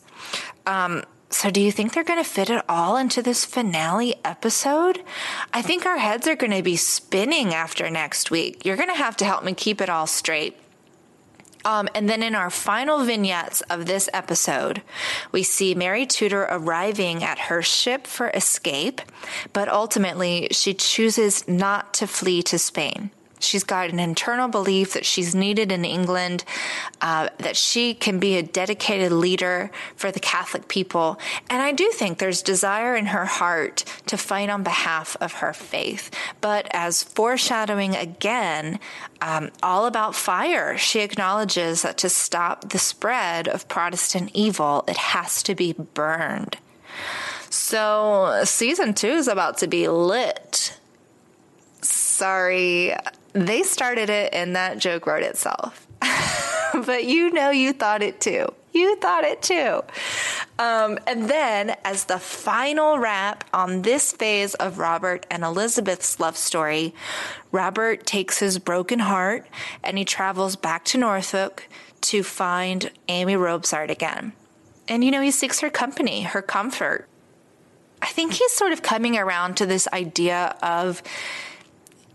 Um, 0.67 1.05
so, 1.31 1.51
do 1.51 1.61
you 1.61 1.73
think 1.73 1.93
they're 1.93 2.05
going 2.05 2.23
to 2.23 2.29
fit 2.29 2.49
it 2.49 2.65
all 2.69 2.97
into 2.97 3.21
this 3.21 3.45
finale 3.45 4.15
episode? 4.25 5.03
I 5.53 5.63
think 5.63 5.85
our 5.85 5.99
heads 5.99 6.29
are 6.29 6.37
going 6.37 6.53
to 6.53 6.63
be 6.63 6.77
spinning 6.77 7.53
after 7.53 7.91
next 7.91 8.31
week. 8.31 8.65
You're 8.65 8.77
going 8.77 8.89
to 8.89 8.95
have 8.95 9.17
to 9.17 9.25
help 9.25 9.43
me 9.43 9.53
keep 9.53 9.81
it 9.81 9.91
all 9.91 10.07
straight. 10.07 10.57
Um, 11.65 11.89
and 11.95 12.09
then 12.09 12.23
in 12.23 12.35
our 12.35 12.51
final 12.51 13.05
vignettes 13.05 13.63
of 13.63 13.87
this 13.87 14.09
episode, 14.13 14.83
we 15.33 15.43
see 15.43 15.75
Mary 15.75 16.05
Tudor 16.07 16.47
arriving 16.51 17.25
at 17.25 17.39
her 17.39 17.63
ship 17.63 18.07
for 18.07 18.31
escape, 18.31 19.01
but 19.53 19.69
ultimately 19.69 20.49
she 20.51 20.75
chooses 20.75 21.47
not 21.49 21.95
to 21.95 22.07
flee 22.07 22.43
to 22.43 22.59
Spain. 22.59 23.11
She's 23.45 23.65
got 23.65 23.91
an 23.91 24.01
internal 24.01 24.49
belief 24.49 24.95
that 24.95 25.05
she's 25.05 25.35
needed 25.35 25.71
in 25.71 25.85
England, 25.85 26.45
uh, 27.01 27.29
that 27.39 27.57
she 27.57 27.95
can 27.95 28.19
be 28.19 28.37
a 28.37 28.43
dedicated 28.43 29.13
leader 29.13 29.71
for 29.97 30.11
the 30.11 30.21
Catholic 30.21 30.69
people. 30.69 31.19
And 31.51 31.63
I 31.63 31.73
do 31.73 31.91
think 31.91 32.19
there's 32.19 32.43
desire 32.43 32.97
in 32.97 33.07
her 33.07 33.25
heart 33.25 33.85
to 34.07 34.17
fight 34.17 34.51
on 34.51 34.63
behalf 34.63 35.17
of 35.21 35.35
her 35.35 35.53
faith. 35.53 36.11
But 36.41 36.67
as 36.71 37.03
foreshadowing 37.03 37.95
again, 37.95 38.81
um, 39.21 39.51
all 39.63 39.87
about 39.87 40.15
fire, 40.15 40.77
she 40.77 41.01
acknowledges 41.01 41.83
that 41.83 41.99
to 41.99 42.09
stop 42.09 42.71
the 42.71 42.79
spread 42.79 43.49
of 43.49 43.69
Protestant 43.69 44.31
evil, 44.35 44.85
it 44.89 44.97
has 44.97 45.43
to 45.45 45.55
be 45.55 45.73
burned. 45.73 46.59
So, 47.51 48.43
season 48.45 48.95
two 48.95 49.09
is 49.09 49.29
about 49.29 49.59
to 49.59 49.67
be 49.67 49.89
lit. 49.89 50.77
Sorry, 52.15 52.95
they 53.33 53.65
started 53.65 54.09
it 54.09 54.33
and 54.33 54.55
that 54.55 54.79
joke 54.79 55.05
wrote 55.05 55.25
itself. 55.25 55.89
but 56.87 57.05
you 57.07 57.33
know, 57.33 57.51
you 57.51 57.73
thought 57.73 58.05
it 58.05 58.21
too. 58.21 58.47
You 58.73 58.95
thought 58.97 59.25
it 59.25 59.43
too. 59.43 59.83
Um, 60.57 61.01
and 61.09 61.29
then, 61.29 61.77
as 61.85 62.05
the 62.05 62.21
final 62.21 63.01
wrap 63.01 63.43
on 63.53 63.83
this 63.83 64.13
phase 64.13 64.55
of 64.55 64.79
Robert 64.79 65.27
and 65.29 65.43
Elizabeth's 65.43 66.21
love 66.21 66.37
story, 66.37 66.95
Robert 67.51 68.07
takes 68.07 68.39
his 68.39 68.61
broken 68.61 69.01
heart 69.01 69.47
and 69.83 69.99
he 69.99 70.05
travels 70.05 70.55
back 70.55 70.85
to 70.87 70.99
Norfolk 70.99 71.69
to 72.03 72.23
find 72.23 72.93
Amy 73.09 73.35
Robsart 73.35 73.91
again. 73.91 74.35
And 74.87 75.03
you 75.03 75.11
know, 75.11 75.21
he 75.21 75.33
seeks 75.33 75.59
her 75.61 75.71
company, 75.71 76.23
her 76.23 76.43
comfort. 76.43 77.09
I 78.01 78.07
think 78.07 78.35
he's 78.35 78.53
sort 78.53 78.73
of 78.73 78.83
coming 78.83 79.19
around 79.19 79.57
to 79.57 79.67
this 79.67 79.89
idea 79.89 80.57
of 80.63 81.03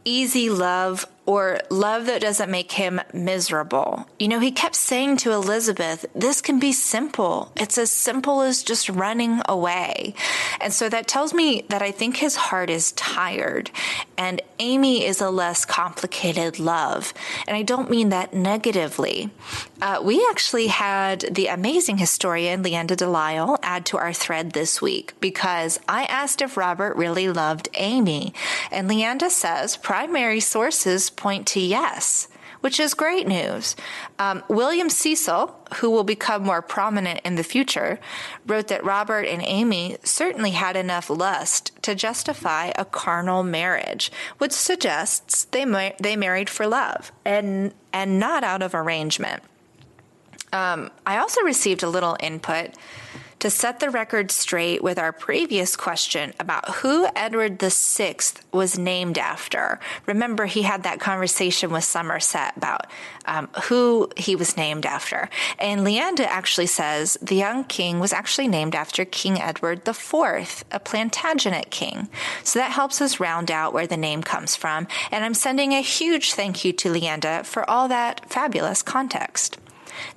easy 0.06 0.50
love 0.50 1.06
or 1.30 1.60
love 1.70 2.08
that 2.08 2.22
doesn't 2.22 2.50
make 2.50 2.72
him 2.72 3.00
miserable. 3.14 4.10
You 4.18 4.28
know, 4.28 4.40
he 4.40 4.52
kept 4.52 4.76
saying 4.76 5.18
to 5.18 5.32
Elizabeth, 5.32 6.04
this 6.16 6.42
can 6.42 6.60
be 6.60 6.72
simple. 6.72 7.52
It's 7.56 7.78
as 7.78 7.92
simple 7.92 8.42
as 8.42 8.64
just 8.64 8.90
running 8.90 9.40
away. 9.48 10.16
And 10.60 10.74
so 10.74 10.90
that 10.90 11.08
tells 11.08 11.32
me 11.32 11.66
that 11.70 11.84
I 11.84 11.92
think 11.92 12.18
his 12.18 12.36
heart 12.36 12.72
is 12.72 12.94
tired 12.94 13.70
and 14.18 14.42
Amy 14.58 15.06
is 15.06 15.22
a 15.22 15.30
less 15.30 15.66
complicated 15.66 16.58
love. 16.58 17.14
And 17.48 17.56
I 17.56 17.62
don't 17.62 17.92
mean 17.92 18.10
that 18.10 18.34
negatively. 18.34 19.30
Uh, 19.84 20.02
we 20.04 20.26
actually 20.32 20.68
had 20.68 21.22
the 21.32 21.46
amazing 21.46 22.00
historian 22.00 22.64
Leanda 22.64 22.96
de 22.96 23.08
Lisle 23.08 23.60
add 23.62 23.86
to 23.86 23.98
our 23.98 24.14
thread 24.14 24.52
this 24.52 24.82
week 24.82 25.14
because 25.20 25.80
I 25.88 26.06
asked 26.06 26.42
if 26.42 26.58
Robert 26.58 26.98
really 26.98 27.30
loved 27.30 27.70
Amy. 27.76 28.34
And 28.72 28.90
Leanda 28.90 29.30
says 29.30 29.78
primary 29.78 30.40
sources 30.40 31.12
point 31.20 31.46
to 31.48 31.60
yes, 31.60 32.28
which 32.62 32.80
is 32.80 32.94
great 32.94 33.28
news. 33.28 33.76
Um, 34.18 34.44
William 34.48 34.90
Cecil, 34.90 35.56
who 35.76 35.90
will 35.90 36.04
become 36.04 36.44
more 36.44 36.62
prominent 36.62 37.20
in 37.24 37.36
the 37.36 37.44
future, 37.44 38.00
wrote 38.48 38.70
that 38.70 38.84
Robert 38.84 39.26
and 39.26 39.42
Amy 39.46 39.98
certainly 40.04 40.52
had 40.52 40.76
enough 40.76 41.10
lust 41.10 41.72
to 41.84 41.94
justify 41.94 42.72
a 42.76 42.86
carnal 42.86 43.44
marriage, 43.44 44.12
which 44.40 44.52
suggests 44.52 45.46
they 45.46 45.66
ma- 45.66 45.92
they 46.02 46.16
married 46.16 46.50
for 46.50 46.66
love 46.66 47.12
and 47.24 47.74
and 47.94 48.20
not 48.20 48.44
out 48.44 48.62
of 48.62 48.74
arrangement. 48.74 49.44
Um, 50.52 50.90
I 51.06 51.18
also 51.18 51.42
received 51.42 51.84
a 51.84 51.90
little 51.90 52.18
input 52.20 52.72
to 53.40 53.50
set 53.50 53.80
the 53.80 53.90
record 53.90 54.32
straight 54.32 54.84
with 54.84 55.00
our 55.00 55.12
previous 55.12 55.76
question 55.76 56.34
about 56.40 56.70
who 56.76 57.08
Edward 57.16 57.60
VI 57.62 58.18
was 58.52 58.78
named 58.78 59.18
after. 59.18 59.80
Remember, 60.06 60.46
he 60.46 60.64
had 60.64 60.84
that 60.84 61.00
conversation 61.00 61.72
with 61.72 61.84
Somerset 61.84 62.58
about 62.58 62.88
um, 63.26 63.50
who 63.64 64.10
he 64.18 64.36
was 64.36 64.58
named 64.58 64.86
after. 64.86 65.30
And 65.58 65.82
Leanda 65.82 66.26
actually 66.26 66.68
says 66.68 67.18
the 67.22 67.36
young 67.36 67.64
king 67.64 68.00
was 68.00 68.12
actually 68.12 68.48
named 68.48 68.76
after 68.76 69.06
King 69.06 69.40
Edward 69.40 69.88
IV, 69.88 70.64
a 70.72 70.80
Plantagenet 70.80 71.70
king. 71.70 72.10
So 72.44 72.60
that 72.60 72.72
helps 72.72 73.02
us 73.02 73.20
round 73.20 73.50
out 73.50 73.74
where 73.74 73.88
the 73.88 73.98
name 73.98 74.22
comes 74.22 74.56
from. 74.56 74.88
And 75.12 75.24
I'm 75.24 75.34
sending 75.34 75.74
a 75.74 75.82
huge 75.82 76.34
thank 76.34 76.66
you 76.66 76.74
to 76.74 76.92
Leanda 76.92 77.46
for 77.46 77.70
all 77.70 77.88
that 77.88 78.30
fabulous 78.30 78.82
context. 78.82 79.58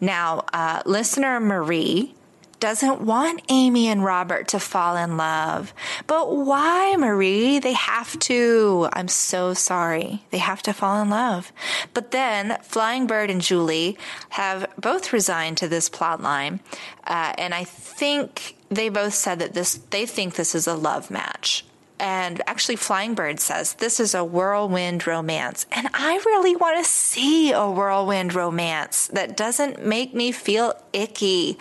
Now, 0.00 0.44
uh, 0.52 0.82
listener 0.86 1.40
Marie 1.40 2.14
doesn't 2.62 3.00
want 3.00 3.42
Amy 3.48 3.88
and 3.88 4.04
Robert 4.04 4.46
to 4.46 4.60
fall 4.60 4.96
in 4.96 5.16
love. 5.16 5.74
But 6.06 6.36
why, 6.36 6.94
Marie? 6.96 7.58
They 7.58 7.72
have 7.72 8.16
to. 8.20 8.88
I'm 8.92 9.08
so 9.08 9.52
sorry. 9.52 10.22
They 10.30 10.38
have 10.38 10.62
to 10.62 10.72
fall 10.72 11.02
in 11.02 11.10
love. 11.10 11.52
But 11.92 12.12
then 12.12 12.56
Flying 12.62 13.08
Bird 13.08 13.30
and 13.30 13.40
Julie 13.40 13.98
have 14.28 14.72
both 14.78 15.12
resigned 15.12 15.56
to 15.56 15.66
this 15.66 15.88
plot 15.88 16.22
line. 16.22 16.60
Uh, 17.04 17.32
and 17.36 17.52
I 17.52 17.64
think 17.64 18.56
they 18.68 18.88
both 18.88 19.14
said 19.14 19.40
that 19.40 19.54
this, 19.54 19.74
they 19.90 20.06
think 20.06 20.36
this 20.36 20.54
is 20.54 20.68
a 20.68 20.74
love 20.74 21.10
match. 21.10 21.64
And 22.03 22.42
actually, 22.48 22.74
Flying 22.74 23.14
Bird 23.14 23.38
says 23.38 23.74
this 23.74 24.00
is 24.00 24.12
a 24.12 24.24
whirlwind 24.24 25.07
romance. 25.07 25.66
And 25.70 25.88
I 25.94 26.20
really 26.26 26.57
want 26.57 26.84
to 26.84 26.90
see 26.90 27.53
a 27.53 27.70
whirlwind 27.70 28.34
romance 28.34 29.07
that 29.12 29.36
doesn't 29.36 29.86
make 29.86 30.12
me 30.12 30.32
feel 30.32 30.74
icky. 30.92 31.59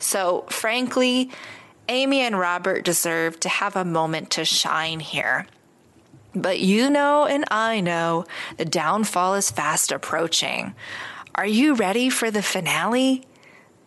So, 0.00 0.46
frankly, 0.50 1.30
Amy 1.88 2.22
and 2.22 2.36
Robert 2.36 2.84
deserve 2.84 3.38
to 3.40 3.48
have 3.48 3.76
a 3.76 3.84
moment 3.84 4.30
to 4.30 4.44
shine 4.44 4.98
here. 4.98 5.46
But 6.34 6.58
you 6.58 6.90
know, 6.90 7.26
and 7.26 7.44
I 7.48 7.78
know, 7.80 8.24
the 8.56 8.64
downfall 8.64 9.34
is 9.34 9.52
fast 9.52 9.92
approaching. 9.92 10.74
Are 11.36 11.46
you 11.46 11.74
ready 11.74 12.10
for 12.10 12.32
the 12.32 12.42
finale? 12.42 13.24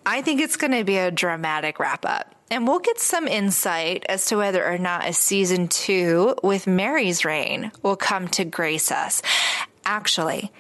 I 0.06 0.22
think 0.22 0.40
it's 0.40 0.56
going 0.56 0.72
to 0.72 0.86
be 0.86 0.98
a 1.00 1.12
dramatic 1.12 1.80
wrap 1.80 2.06
up. 2.06 2.34
And 2.50 2.68
we'll 2.68 2.80
get 2.80 3.00
some 3.00 3.28
insight 3.28 4.06
as 4.08 4.26
to 4.28 4.38
whether 4.38 4.66
or 4.66 4.78
not 4.78 5.08
a 5.08 5.14
season 5.14 5.68
two 5.68 6.36
with 6.44 6.66
Mary's 6.66 7.26
reign 7.26 7.72
will 7.84 7.98
come 7.98 8.30
to 8.30 8.46
grace 8.46 8.92
us. 8.92 9.22
Actually, 9.84 10.52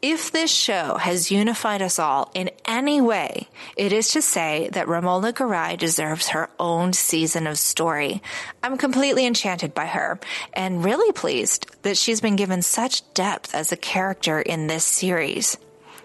if 0.00 0.32
this 0.32 0.50
show 0.50 0.96
has 0.96 1.30
unified 1.30 1.80
us 1.80 1.98
all 1.98 2.30
in 2.34 2.50
any 2.66 3.00
way, 3.00 3.48
it 3.74 3.90
is 3.90 4.10
to 4.10 4.20
say 4.20 4.68
that 4.72 4.86
Romola 4.86 5.32
Garai 5.32 5.78
deserves 5.78 6.28
her 6.28 6.50
own 6.58 6.92
season 6.92 7.46
of 7.46 7.58
story. 7.58 8.22
I'm 8.62 8.76
completely 8.76 9.24
enchanted 9.24 9.72
by 9.72 9.86
her 9.86 10.20
and 10.52 10.84
really 10.84 11.10
pleased 11.12 11.74
that 11.82 11.96
she's 11.96 12.20
been 12.20 12.36
given 12.36 12.60
such 12.60 13.14
depth 13.14 13.54
as 13.54 13.72
a 13.72 13.78
character 13.78 14.40
in 14.40 14.66
this 14.66 14.84
series. 14.84 15.56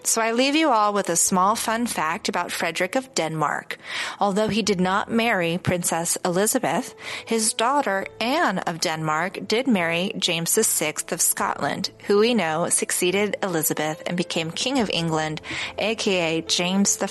So 0.02 0.22
I 0.22 0.32
leave 0.32 0.56
you 0.56 0.70
all 0.70 0.92
with 0.92 1.10
a 1.10 1.16
small 1.16 1.54
fun 1.54 1.86
fact 1.86 2.28
about 2.28 2.50
Frederick 2.50 2.96
of 2.96 3.14
Denmark. 3.14 3.78
Although 4.18 4.48
he 4.48 4.62
did 4.62 4.80
not 4.80 5.10
marry 5.10 5.58
Princess 5.58 6.16
Elizabeth, 6.24 6.94
his 7.26 7.52
daughter 7.52 8.06
Anne 8.20 8.58
of 8.60 8.80
Denmark 8.80 9.46
did 9.46 9.66
marry 9.66 10.12
James 10.18 10.54
VI 10.54 10.94
of 11.12 11.20
Scotland, 11.20 11.90
who 12.06 12.18
we 12.18 12.34
know 12.34 12.68
succeeded 12.68 13.36
Elizabeth 13.42 14.02
and 14.06 14.16
became 14.16 14.50
King 14.50 14.78
of 14.78 14.90
England, 14.90 15.40
aka 15.78 16.40
James 16.42 16.98
I 17.00 17.06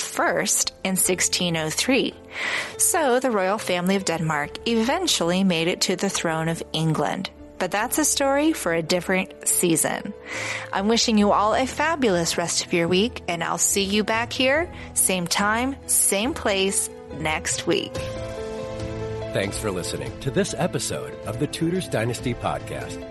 in 0.83 0.95
1603. 0.95 2.13
So 2.77 3.19
the 3.19 3.31
royal 3.31 3.57
family 3.57 3.95
of 3.95 4.05
Denmark 4.05 4.67
eventually 4.67 5.43
made 5.43 5.67
it 5.67 5.81
to 5.81 5.95
the 5.95 6.09
throne 6.09 6.49
of 6.49 6.63
England 6.73 7.29
but 7.59 7.71
that's 7.71 7.97
a 7.97 8.05
story 8.05 8.53
for 8.53 8.73
a 8.73 8.81
different 8.81 9.47
season. 9.47 10.13
I'm 10.73 10.87
wishing 10.87 11.17
you 11.17 11.31
all 11.31 11.53
a 11.53 11.67
fabulous 11.67 12.37
rest 12.37 12.65
of 12.65 12.73
your 12.73 12.87
week, 12.87 13.21
and 13.27 13.43
I'll 13.43 13.57
see 13.57 13.83
you 13.83 14.03
back 14.03 14.33
here, 14.33 14.71
same 14.93 15.27
time, 15.27 15.75
same 15.87 16.33
place, 16.33 16.89
next 17.19 17.67
week. 17.67 17.93
Thanks 19.33 19.59
for 19.59 19.69
listening 19.71 20.17
to 20.21 20.31
this 20.31 20.55
episode 20.57 21.13
of 21.25 21.39
the 21.39 21.47
Tudors 21.47 21.87
Dynasty 21.87 22.33
Podcast. 22.33 23.05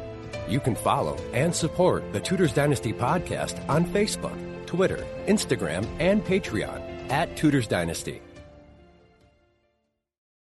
You 0.48 0.60
can 0.60 0.74
follow 0.74 1.16
and 1.32 1.54
support 1.54 2.12
the 2.12 2.20
Tudors 2.20 2.52
Dynasty 2.52 2.92
Podcast 2.92 3.66
on 3.68 3.84
Facebook, 3.84 4.66
Twitter, 4.66 5.06
Instagram, 5.26 5.86
and 6.00 6.24
Patreon 6.24 7.10
at 7.10 7.36
Tudors 7.36 7.66
Dynasty. 7.66 8.20